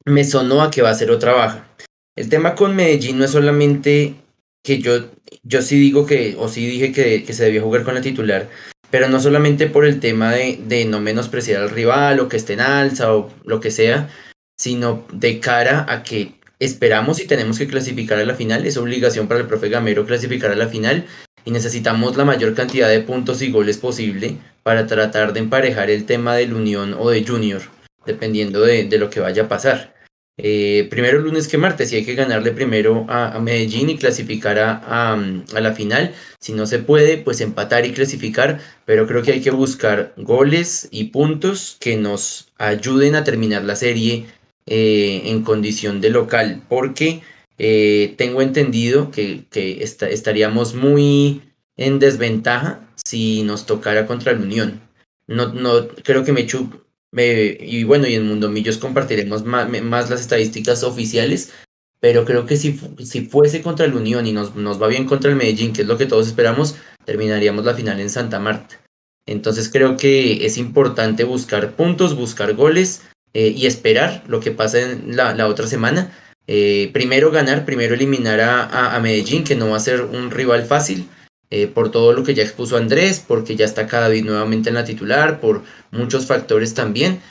[0.06, 1.68] me sonó a que va a ser otra baja.
[2.16, 4.16] El tema con Medellín no es solamente
[4.64, 5.12] que yo,
[5.44, 8.50] yo sí digo que, o sí dije que, que se debía jugar con la titular,
[8.90, 12.54] pero no solamente por el tema de, de no menospreciar al rival o que esté
[12.54, 14.10] en alza o lo que sea,
[14.58, 19.28] sino de cara a que esperamos y tenemos que clasificar a la final, es obligación
[19.28, 21.06] para el profe Gamero clasificar a la final
[21.46, 26.06] y necesitamos la mayor cantidad de puntos y goles posible para tratar de emparejar el
[26.06, 27.62] tema del Unión o de Junior,
[28.06, 29.96] dependiendo de, lo que vaya a pasar.
[30.40, 35.14] Eh, primero lunes que martes, y hay que ganarle primero a, Medellín y clasificar a,
[35.14, 36.14] a, la final.
[36.40, 40.90] Si no se puede, pues empatar y clasificar, pero creo que hay que buscar goles
[40.92, 44.26] y puntos que nos ayuden a terminar la serie
[44.68, 47.22] eh, en condición de local, porque
[47.58, 51.42] eh, tengo entendido que, estaríamos muy
[51.78, 54.82] en desventaja si nos tocara contra la Unión.
[55.28, 56.70] No, no creo que Mechu
[57.14, 61.54] y bueno, y en Mundo Millos compartiremos más, las estadísticas oficiales,
[62.00, 65.32] pero creo que si, si fuese contra la Unión y nos, nos va bien contra
[65.32, 68.82] el Medellín, que es lo que todos esperamos, terminaríamos la final en Santa Marta.
[69.26, 73.02] Entonces creo que es importante buscar puntos, buscar goles
[73.34, 76.12] eh, y esperar lo que pasa en la, otra semana.
[76.48, 81.08] Eh, primero ganar, primero eliminar a, Medellín, que no va a ser un rival fácil,
[81.50, 84.76] eh, por todo lo que ya expuso Andrés, porque ya está cada vez nuevamente en
[84.76, 87.22] la titular, por muchos factores también.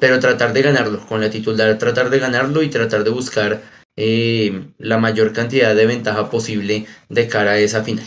[0.00, 3.62] pero tratar de ganarlo, con la titular tratar de ganarlo y tratar de buscar
[3.96, 8.06] la mayor cantidad de ventaja posible de cara a esa final.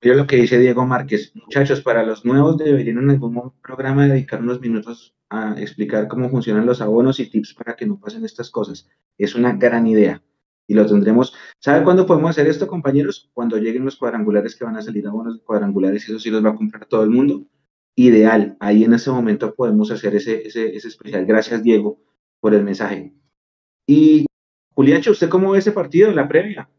[0.00, 4.40] Yo lo que dice Diego Márquez, muchachos, para los nuevos deberían en algún programa dedicar
[4.40, 8.50] unos minutos a explicar cómo funcionan los abonos y tips para que no pasen estas
[8.50, 8.88] cosas.
[9.18, 10.22] Es una gran idea
[10.68, 11.34] y lo tendremos.
[11.58, 13.28] ¿Sabe cuándo podemos hacer esto, compañeros?
[13.34, 16.50] Cuando lleguen los cuadrangulares que van a salir abonos cuadrangulares y eso sí los va
[16.50, 17.44] a comprar todo el mundo.
[17.96, 21.26] Ideal, ahí en ese momento podemos hacer ese, ese, ese especial.
[21.26, 22.00] Gracias, Diego,
[22.38, 23.12] por el mensaje.
[23.84, 24.26] Y
[24.76, 26.70] Julián, ¿usted cómo ve ese partido en la previa?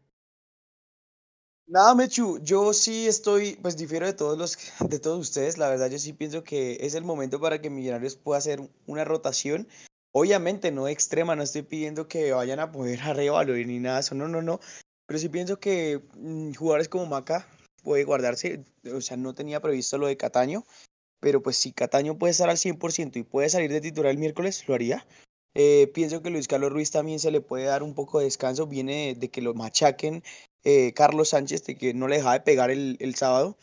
[1.70, 4.58] Nada, Mechu, yo sí estoy, pues difiero de todos los,
[4.88, 8.16] de todos ustedes, la verdad yo sí pienso que es el momento para que Millonarios
[8.16, 9.68] pueda hacer una rotación,
[10.10, 13.14] obviamente no extrema, no estoy pidiendo que vayan a poder a
[13.44, 14.58] ni nada eso, no, no, no,
[15.06, 17.46] pero sí pienso que mm, jugadores como Maca
[17.84, 20.64] puede guardarse, o sea, no tenía previsto lo de Cataño,
[21.20, 24.66] pero pues si Cataño puede estar al 100% y puede salir de titular el miércoles,
[24.66, 25.06] lo haría.
[25.54, 28.66] Eh, pienso que Luis Carlos Ruiz también se le puede dar un poco de descanso,
[28.66, 30.22] viene de que lo machaquen
[30.64, 33.56] eh, Carlos Sánchez, de que no le dejaba de pegar el, el sábado.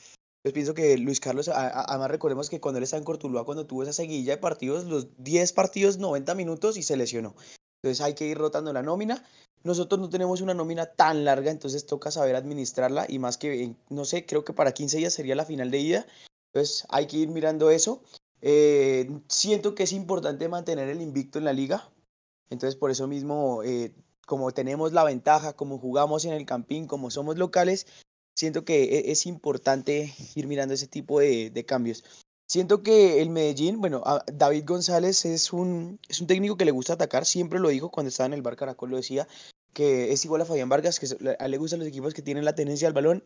[0.44, 3.84] Yo pienso que Luis Carlos, además recordemos que cuando él estaba en Cortuluá, cuando tuvo
[3.84, 7.36] esa seguilla de partidos, los 10 partidos, 90 minutos y se lesionó.
[7.82, 9.24] Entonces hay que ir rotando la nómina.
[9.64, 14.06] Nosotros no tenemos una nómina tan larga, entonces toca saber administrarla y más que, no
[14.06, 16.08] sé, creo que para 15 días sería la final de ida.
[16.54, 18.02] Entonces hay que ir mirando eso.
[18.42, 21.90] Eh, siento que es importante mantener el invicto en la liga.
[22.50, 23.94] Entonces por eso mismo eh,
[24.28, 27.88] como tenemos la ventaja, como jugamos en el campín, como somos locales,
[28.36, 32.04] siento que e-, es importante ir mirando ese tipo de, cambios.
[32.46, 36.94] Siento que el Medellín, bueno, David González es un, es un técnico que le gusta
[36.94, 39.28] atacar, siempre lo dijo cuando estaba en el Bar Caracol, lo decía,
[39.74, 41.08] que es igual a Fabián Vargas, que
[41.40, 43.24] a él le gustan los equipos que tienen la tenencia al balón,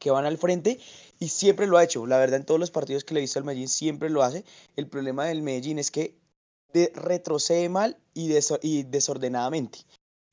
[0.00, 0.80] que van al frente,
[1.20, 2.06] y siempre lo ha hecho.
[2.06, 4.44] La verdad, en todos los partidos que le he visto al Medellín, siempre lo hace.
[4.74, 6.16] El problema del Medellín es que
[6.94, 8.28] retrocede mal y,
[8.84, 9.80] desordenadamente.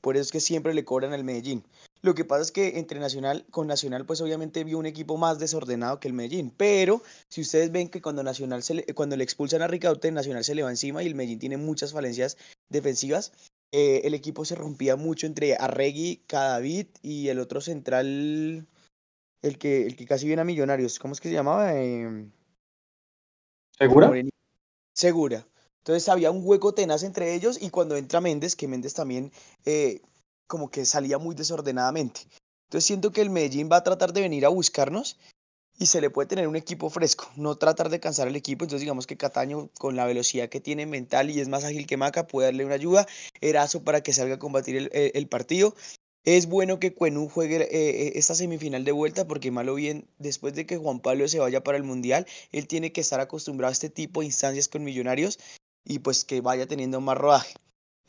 [0.01, 1.63] Por eso es que siempre le cobran al Medellín.
[2.01, 5.39] Lo que pasa es que entre Nacional con Nacional, pues obviamente vio un equipo más
[5.39, 6.53] desordenado que el Medellín.
[6.55, 10.43] Pero si ustedes ven que cuando Nacional se le, cuando le expulsan a Ricaute, Nacional
[10.43, 12.37] se le va encima y el Medellín tiene muchas falencias
[12.69, 13.33] defensivas.
[13.73, 18.65] Eh, el equipo se rompía mucho entre Arregui, Cadavid y el otro central,
[19.47, 20.99] el que, el que casi viene a Millonarios.
[20.99, 21.73] ¿Cómo es que se llamaba?
[21.73, 22.31] Em,
[23.77, 24.11] ¿Segura?
[24.93, 25.47] Segura.
[25.79, 29.31] Entonces había un hueco tenaz entre ellos y cuando entra Méndez, que Méndez también
[29.65, 30.01] eh,
[30.47, 32.21] como que salía muy desordenadamente.
[32.67, 35.17] Entonces siento que el Medellín va a tratar de venir a buscarnos
[35.79, 38.65] y se le puede tener un equipo fresco, no tratar de cansar al equipo.
[38.65, 41.97] Entonces digamos que Cataño con la velocidad que tiene mental y es más ágil que
[41.97, 43.07] Maca puede darle una ayuda.
[43.41, 45.75] Erazo para que salga a combatir el, partido.
[46.27, 50.53] Es bueno que Cuenú juegue eh, eh, esta semifinal de vuelta porque malo bien, después
[50.55, 53.71] de que Juan Pablo se vaya para el Mundial, él tiene que estar acostumbrado a
[53.71, 55.39] este tipo de instancias con Millonarios
[55.85, 57.53] y pues que vaya teniendo más rodaje.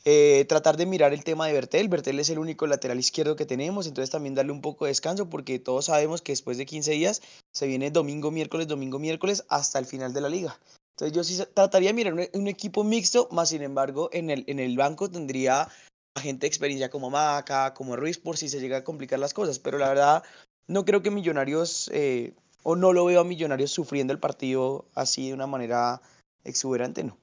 [0.03, 1.87] Eh, tratar de mirar el tema de Bertel.
[1.87, 5.29] Bertel es el único lateral izquierdo que tenemos, entonces también darle un poco de descanso
[5.29, 7.21] porque todos sabemos que después de 15 días
[7.53, 10.59] se viene domingo, miércoles, domingo, miércoles hasta el final de la liga.
[10.97, 14.59] Entonces yo sí trataría de mirar un, equipo mixto, más sin embargo en el, en
[14.59, 15.69] el banco tendría
[16.17, 19.59] gente experiencia como Maca, como Ruiz, por si se llega a complicar las cosas.
[19.59, 20.23] Pero la verdad,
[20.67, 22.33] no creo que Millonarios, eh,
[22.63, 26.01] o no lo veo a Millonarios sufriendo el partido así de una manera
[26.43, 27.17] exuberante, no.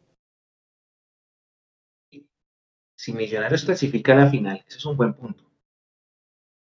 [2.97, 5.45] Si Millonarios clasifica a la final, eso es un buen punto.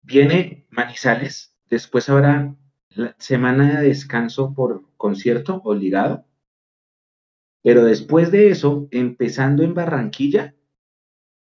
[0.03, 2.55] Viene Manizales, después habrá
[3.17, 6.25] semana de descanso por concierto obligado.
[7.63, 10.53] Pero después de eso, empezando en Barranquilla,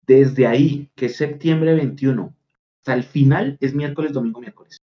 [0.07, 2.33] desde ahí, que es septiembre 21,
[2.79, 4.81] hasta el final es miércoles, domingo, miércoles.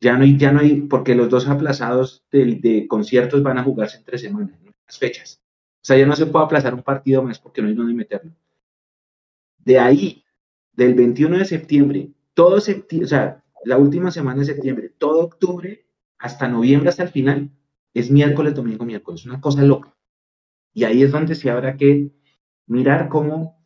[0.00, 3.98] Ya no hay, ya no hay, porque los dos aplazados de, conciertos van a jugarse
[3.98, 5.40] entre semanas, las fechas.
[5.76, 8.32] O sea, ya no se puede aplazar un partido más porque no hay donde meterlo.
[9.58, 10.24] De ahí,
[10.72, 15.86] del 21 de septiembre, todo septiembre, o sea, la última semana de septiembre, todo octubre,
[16.18, 17.50] hasta noviembre, hasta el final,
[17.94, 19.24] es miércoles, domingo, miércoles.
[19.24, 19.94] Una cosa loca.
[20.74, 22.10] Y ahí es donde se habrá que
[22.66, 23.61] mirar cómo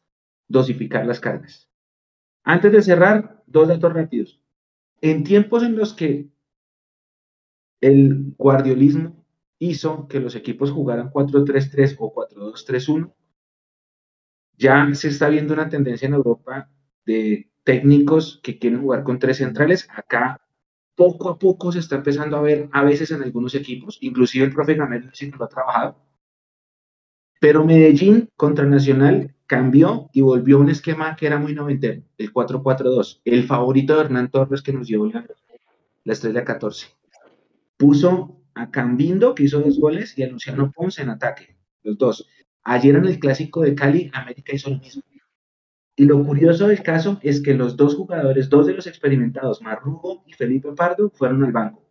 [0.48, 1.70] dosificar las cargas.
[2.44, 4.40] Antes de cerrar, dos datos rápidos.
[5.00, 6.28] En tiempos en los que
[7.80, 9.24] el guardiolismo
[9.58, 13.12] hizo que los equipos jugaran 4-3-3 o 4-2-3-1,
[14.58, 16.70] ya se está viendo una tendencia en Europa
[17.04, 19.88] de técnicos que quieren jugar con tres centrales.
[19.94, 20.40] Acá
[20.94, 24.54] poco a poco se está empezando a ver a veces en algunos equipos, inclusive el
[24.54, 25.96] profe Gamero sí lo ha trabajado.
[27.38, 32.32] Pero Medellín contra Nacional cambió y volvió a un esquema que era muy noventero, el
[32.32, 35.26] 4-4-2, el favorito de Hernán Torres que nos llevó la,
[36.04, 36.88] la estrella 14.
[37.76, 42.28] Puso a Cambindo, que hizo dos goles, y a Luciano Ponce en ataque, los dos.
[42.62, 45.02] Ayer en el clásico de Cali, América hizo lo mismo.
[45.94, 50.24] Y lo curioso del caso es que los dos jugadores, dos de los experimentados, Marrugo
[50.26, 51.82] y Felipe Pardo, fueron al banco.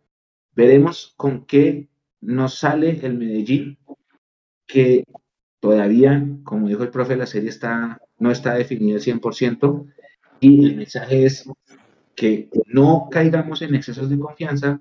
[0.54, 1.88] Veremos con qué
[2.20, 3.78] nos sale el Medellín,
[4.66, 5.04] que
[5.60, 9.86] todavía, como dijo el profe, la serie está, no está definida al 100%.
[10.40, 11.48] Y el mensaje es
[12.14, 14.80] que no caigamos en excesos de confianza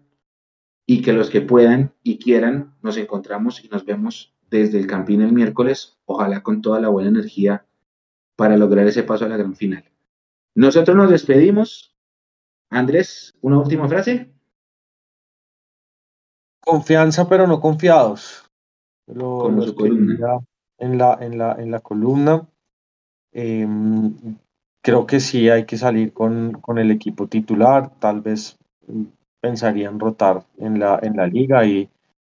[0.86, 5.22] y que los que puedan y quieran nos encontramos y nos vemos desde el Campín
[5.22, 7.66] el miércoles, ojalá con toda la buena energía
[8.36, 9.84] para lograr ese paso a la gran final.
[10.56, 11.96] Nosotros nos despedimos.
[12.70, 14.32] Andrés, una última frase.
[16.60, 18.50] Confianza, pero no confiados.
[19.06, 20.40] Como su columna.
[20.78, 22.48] En la, en la, en la columna.
[23.32, 24.14] Em,
[24.82, 27.92] creo que sí hay que salir con, con, el equipo titular.
[28.00, 28.58] Tal vez
[29.42, 31.90] pensarían rotar en la, en la liga y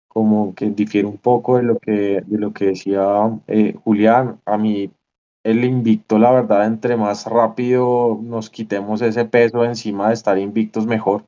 [0.07, 3.03] como que difiere un poco de lo que, de lo que decía
[3.47, 4.39] eh, Julián.
[4.45, 4.91] A mí
[5.43, 10.85] el invicto, la verdad, entre más rápido nos quitemos ese peso encima de estar invictos,
[10.85, 11.25] mejor.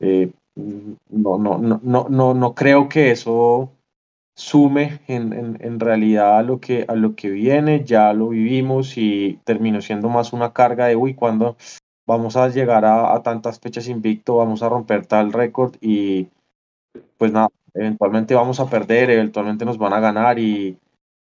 [0.00, 3.70] Eh, no, no, no, no, no, no creo que eso
[4.34, 9.40] sume en, en, realidad a lo, que, a lo que viene, ya lo vivimos y
[9.44, 11.56] terminó siendo más una carga de, uy, cuando
[12.06, 16.28] vamos a llegar a, a tantas fechas invicto, vamos a romper tal récord y
[17.18, 20.78] pues nada, eventualmente vamos a perder, eventualmente nos van a ganar y,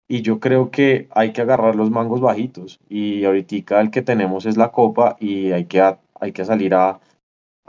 [0.09, 4.47] y yo creo que hay que agarrar los mangos bajitos y ahorita el que tenemos
[4.47, 5.83] es la copa y hay que,
[6.21, 7.01] hay que salir a,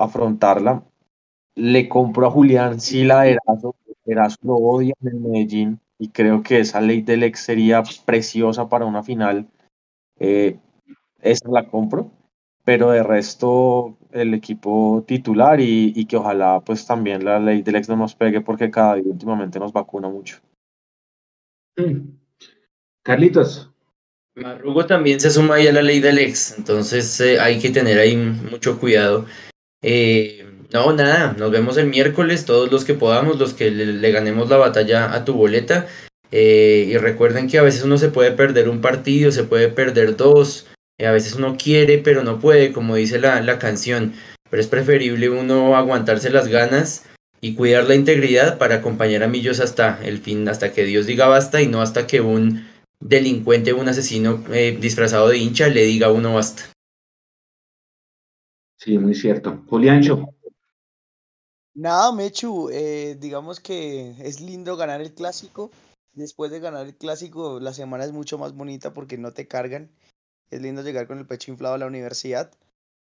[0.02, 0.84] afrontarla.
[1.56, 3.76] Le compro a Julián sí la Erazo,
[4.06, 8.70] Erazo lo odia en el Medellín y creo que esa ley del ex sería preciosa
[8.70, 9.48] para una final.
[10.20, 10.58] Eh,
[11.22, 12.12] esa la compro
[12.64, 17.90] pero de resto el equipo titular y, que ojalá pues también la ley del ex
[17.90, 20.40] no nos pegue porque cada día últimamente nos vacuna mucho.
[21.78, 22.18] Mm.
[23.04, 23.72] Carlitos.
[24.36, 28.00] Marrugo también se suma ahí a la ley del ex, entonces eh, hay que tener
[28.00, 29.26] ahí mucho cuidado.
[29.82, 34.50] Eh, no, nada, nos vemos el miércoles, todos los que podamos, los que le, ganemos
[34.50, 35.88] la batalla a tu boleta.
[36.32, 40.16] Eh, y recuerden que a veces uno se puede perder un partido, se puede perder
[40.16, 40.68] dos,
[40.98, 44.14] eh, a veces uno quiere pero no puede, como dice la, la canción,
[44.50, 47.06] pero es preferible uno aguantarse las ganas
[47.42, 51.28] y cuidar la integridad para acompañar a Millos hasta el fin, hasta que Dios diga
[51.28, 52.66] basta y no hasta que un
[53.02, 56.64] delincuente, un asesino eh, disfrazado de hincha le diga uno basta.
[58.78, 59.64] Sí, muy cierto.
[59.68, 60.34] Juliancho.
[61.74, 65.72] Nada, Mechu, eh, digamos que es lindo ganar el clásico.
[66.14, 69.90] Después de ganar el clásico, la semana es mucho más bonita porque no te cargan
[70.52, 72.52] es lindo llegar con el pecho inflado a la universidad.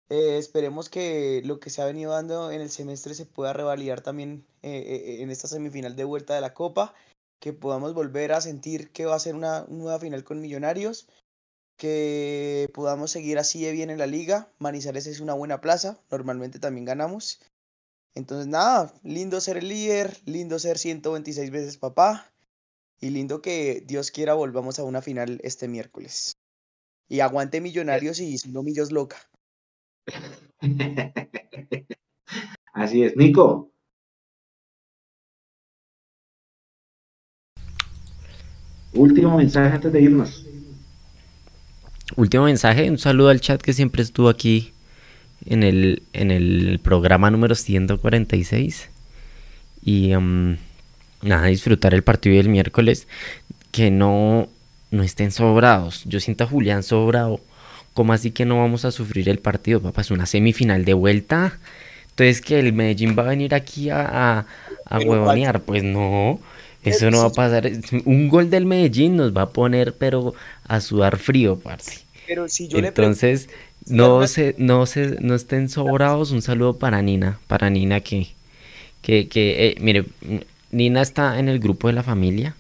[0.10, 4.02] Eh, esperemos que lo que se ha venido dando en el semestre se pueda revalidar
[4.02, 6.94] también eh, eh, en esta semifinal de vuelta de la Copa,
[7.40, 11.08] que podamos volver a sentir que va a ser una nueva final con Millonarios,
[11.78, 14.50] que podamos seguir así de bien en la liga.
[14.60, 17.42] Manizales es una buena plaza, normalmente también ganamos.
[18.16, 22.32] Entonces nada, lindo ser el líder, lindo ser 126 veces papá
[23.02, 26.38] Y lindo que Dios quiera volvamos a una final este miércoles.
[27.10, 29.18] Y aguante Millonarios y no Millos loca.
[32.74, 33.70] Así es, Nico.
[38.94, 40.46] Último mensaje antes de irnos.
[42.16, 44.75] Último mensaje, un saludo al chat que siempre estuvo aquí
[45.46, 48.90] en el, en el programa número 146.
[49.84, 50.58] Y um,
[51.22, 53.08] nada, disfrutar el partido del miércoles.
[53.72, 54.48] Que no,
[54.92, 56.04] no estén sobrados.
[56.06, 57.42] Yo siento a Julián sobrado.
[57.94, 60.02] ¿Cómo así que no vamos a sufrir el partido, papá?
[60.02, 61.60] Es una semifinal de vuelta.
[62.10, 64.46] Entonces, que el Medellín va a venir aquí a, a,
[64.86, 65.62] a huevonear.
[65.62, 66.40] Pues no.
[66.84, 67.70] Eso no va a pasar.
[68.06, 70.36] Un gol del Medellín nos va a poner, pero
[70.68, 72.06] a sudar frío, parce.
[72.28, 73.50] Pero si yo Entonces,
[73.88, 76.32] no se, no se, no estén sobrados.
[76.32, 78.30] Un saludo para Nina, para Nina que,
[79.02, 80.06] que, que eh, mire,
[80.72, 82.56] Nina está en el grupo de la familia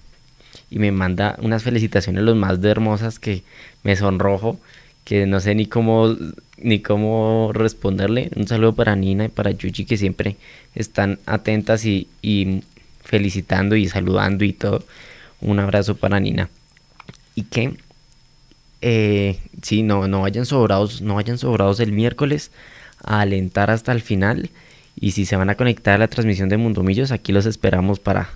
[0.69, 3.43] y me manda unas felicitaciones los más de hermosas que
[3.83, 4.59] me sonrojo,
[5.03, 6.15] que no sé ni cómo,
[6.57, 8.31] ni cómo responderle.
[8.35, 10.37] Un saludo para Nina y para Yuji que siempre
[10.73, 12.63] están atentas y, y
[13.03, 14.83] felicitando y saludando y todo.
[15.41, 16.49] Un abrazo para Nina.
[17.35, 17.75] Y que
[18.87, 22.51] eh, sí, no, no vayan sobrados, no vayan sobrados el miércoles
[23.03, 24.51] a alentar hasta el final.
[24.95, 27.99] Y si se van a conectar a la transmisión de Mundo Millos, aquí los esperamos
[27.99, 28.29] para,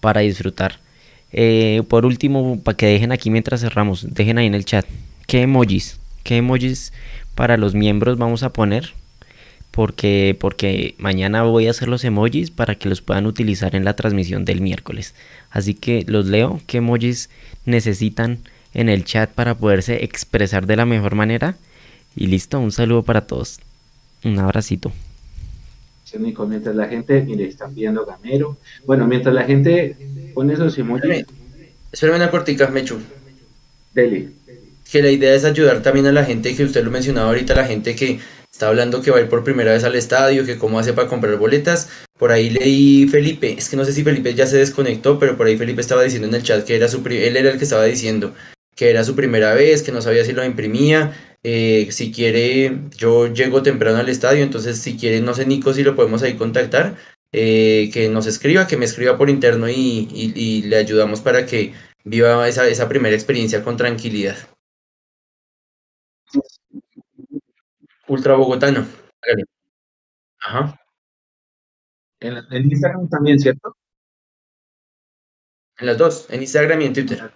[0.00, 0.78] para disfrutar.
[1.32, 4.84] Eh, por último, para que dejen aquí mientras cerramos, dejen ahí en el chat
[5.26, 6.92] qué emojis, qué emojis
[7.34, 8.92] para los miembros vamos a poner
[9.70, 13.96] porque, porque mañana voy a hacer los emojis para que los puedan utilizar en la
[13.96, 15.14] transmisión del miércoles.
[15.50, 17.30] Así que los leo, qué emojis
[17.64, 18.40] necesitan
[18.74, 21.56] en el chat para poderse expresar de la mejor manera.
[22.16, 23.60] Y listo, un saludo para todos.
[24.24, 24.92] Un abracito.
[26.48, 28.56] mientras la gente, mire, están viendo Gamero.
[28.84, 29.96] Bueno, mientras la gente
[30.34, 31.24] pone esos emojis.
[31.92, 32.98] Espérame una cortica, Mechu.
[33.94, 34.30] Dele.
[34.90, 37.66] Que la idea es ayudar también a la gente que usted lo mencionaba ahorita, la
[37.66, 38.20] gente que
[38.54, 41.08] Está hablando que va a ir por primera vez al estadio, que cómo hace para
[41.08, 41.88] comprar boletas.
[42.16, 45.48] Por ahí leí Felipe, es que no sé si Felipe ya se desconectó, pero por
[45.48, 47.82] ahí Felipe estaba diciendo en el chat que era su él era el que estaba
[47.82, 48.32] diciendo
[48.74, 51.12] que era su primera vez, que no sabía si lo imprimía.
[51.42, 55.82] Eh, si quiere, yo llego temprano al estadio, entonces si quiere, no sé Nico si
[55.82, 56.96] lo podemos ahí contactar,
[57.32, 61.74] eh, que nos escriba, que me escriba por interno y, y le ayudamos para que
[62.04, 64.36] viva esa, esa primera experiencia con tranquilidad.
[68.06, 68.86] Ultra Bogotano.
[70.40, 70.78] Ajá.
[72.20, 73.76] En, Instagram también, ¿cierto?
[75.78, 77.18] En las dos, en Instagram y en Twitter.
[77.18, 77.30] En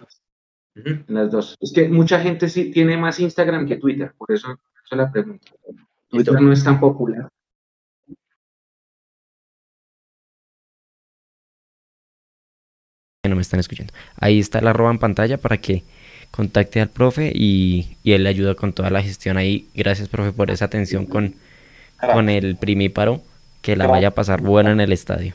[1.07, 1.57] las dos.
[1.59, 5.47] Es que mucha gente sí tiene más Instagram que Twitter, por eso, eso la pregunta.
[6.09, 7.29] Twitter no es tan popular.
[13.27, 13.93] No me están escuchando.
[14.17, 15.83] Ahí está la arroba en pantalla para que
[16.31, 19.67] contacte al profe y, él le ayuda con toda la gestión ahí.
[19.75, 21.35] Gracias, profe, por esa atención con,
[22.13, 23.21] con el primíparo.
[23.61, 25.33] Que la vaya a pasar buena en el estadio.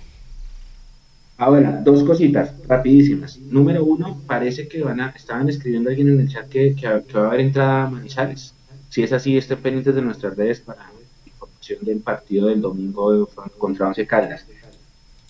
[1.37, 3.39] Ahora, dos cositas rapidísimas.
[3.39, 6.77] Número uno, parece que van a, estaban escribiendo alguien en el chat que,
[7.15, 8.55] va a haber entrada a Manizales.
[8.89, 10.87] Si es así, estén pendientes de nuestras redes para
[11.27, 13.29] información del partido del domingo
[13.59, 14.47] contra Once Caldas.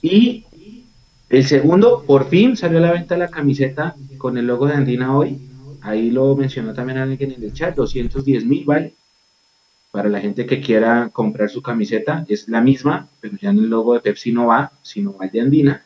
[0.02, 0.44] Y
[1.30, 5.16] el segundo, por fin salió a la venta la camiseta con el logo de Andina
[5.16, 5.38] hoy.
[5.80, 8.92] Ahí lo mencionó también alguien en el chat, 210 mil, ¿vale?
[9.90, 13.70] Para la gente que quiera comprar su camiseta, es la misma, pero ya en el
[13.70, 15.83] logo de Pepsi no va, sino va el de Andina.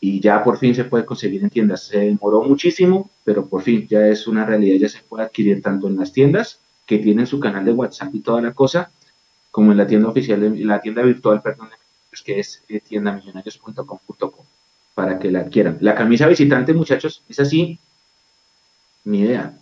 [0.00, 1.84] Y ya por fin se puede conseguir en tiendas.
[1.84, 5.88] Se demoró muchísimo, pero por fin ya es una realidad, ya se puede adquirir tanto
[5.88, 8.90] en las tiendas, que tienen su canal de WhatsApp y toda la cosa,
[9.50, 11.68] como en la tienda oficial, de, la tienda virtual, perdón,
[12.24, 14.46] que es eh, tiendamillonarios.com.co,
[14.94, 15.78] para que la adquieran.
[15.80, 17.78] La camisa visitante, muchachos, es así,
[19.04, 19.56] ni idea.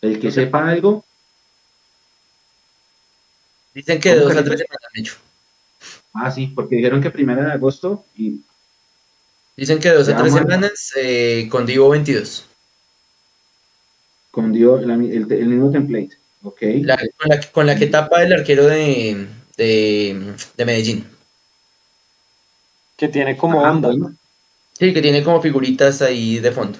[0.00, 1.04] El que sepa algo.
[3.74, 5.14] Dicen que dos a tres semanas, hecho.
[6.12, 8.42] Ah, sí, porque dijeron que primera de agosto y.
[9.56, 12.46] Dicen que dos a tres semanas eh, con Divo 22.
[14.30, 16.16] Con Divo, el, mismo template.
[16.42, 16.60] Ok.
[17.52, 19.26] con, la, que tapa el arquero de,
[19.56, 21.06] de, Medellín.
[22.96, 23.90] Que tiene como ah, onda.
[24.78, 26.78] Sí, que tiene como figuritas ahí de fondo.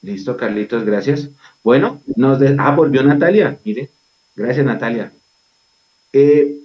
[0.00, 1.28] Listo, Carlitos, gracias.
[1.62, 2.56] Bueno, nos de...
[2.58, 3.90] ah, volvió Natalia, mire.
[4.34, 5.12] Gracias, Natalia.
[6.12, 6.56] Eh,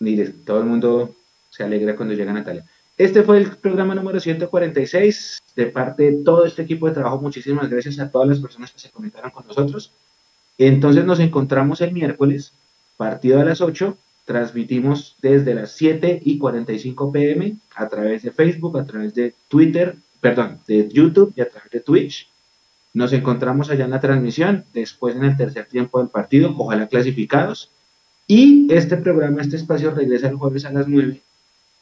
[0.00, 1.14] mire, todo el mundo
[1.58, 2.64] se alegra cuando llega Natalia.
[2.96, 7.20] Este fue el programa número 146 de parte de todo este equipo de trabajo.
[7.20, 9.92] Muchísimas gracias a todas las personas que se conectaron con nosotros.
[10.56, 12.52] Entonces nos encontramos el miércoles,
[12.96, 18.78] partido a las 8, transmitimos desde las 7 y 45 pm a través de Facebook,
[18.78, 22.28] a través de Twitter, perdón, de YouTube y a través de Twitch.
[22.94, 27.72] Nos encontramos allá en la transmisión, después en el tercer tiempo del partido, ojalá clasificados.
[28.28, 31.22] Y este programa, este espacio regresa el jueves a las 9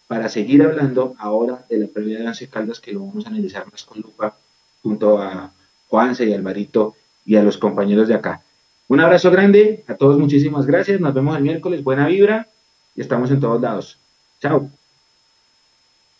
[0.07, 3.71] para seguir hablando ahora de la previa de Once Caldas que lo vamos a analizar
[3.71, 4.37] más con lupa
[4.83, 5.53] junto a
[5.89, 8.43] Juanse y Alvarito y a los compañeros de acá.
[8.89, 12.49] Un abrazo grande, a todos muchísimas gracias, nos vemos el miércoles, buena vibra
[12.95, 13.99] y estamos en todos lados.
[14.41, 14.71] Chao.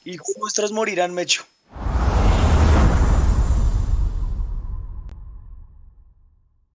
[0.05, 1.45] Hijos nuestros morirán, Mecho.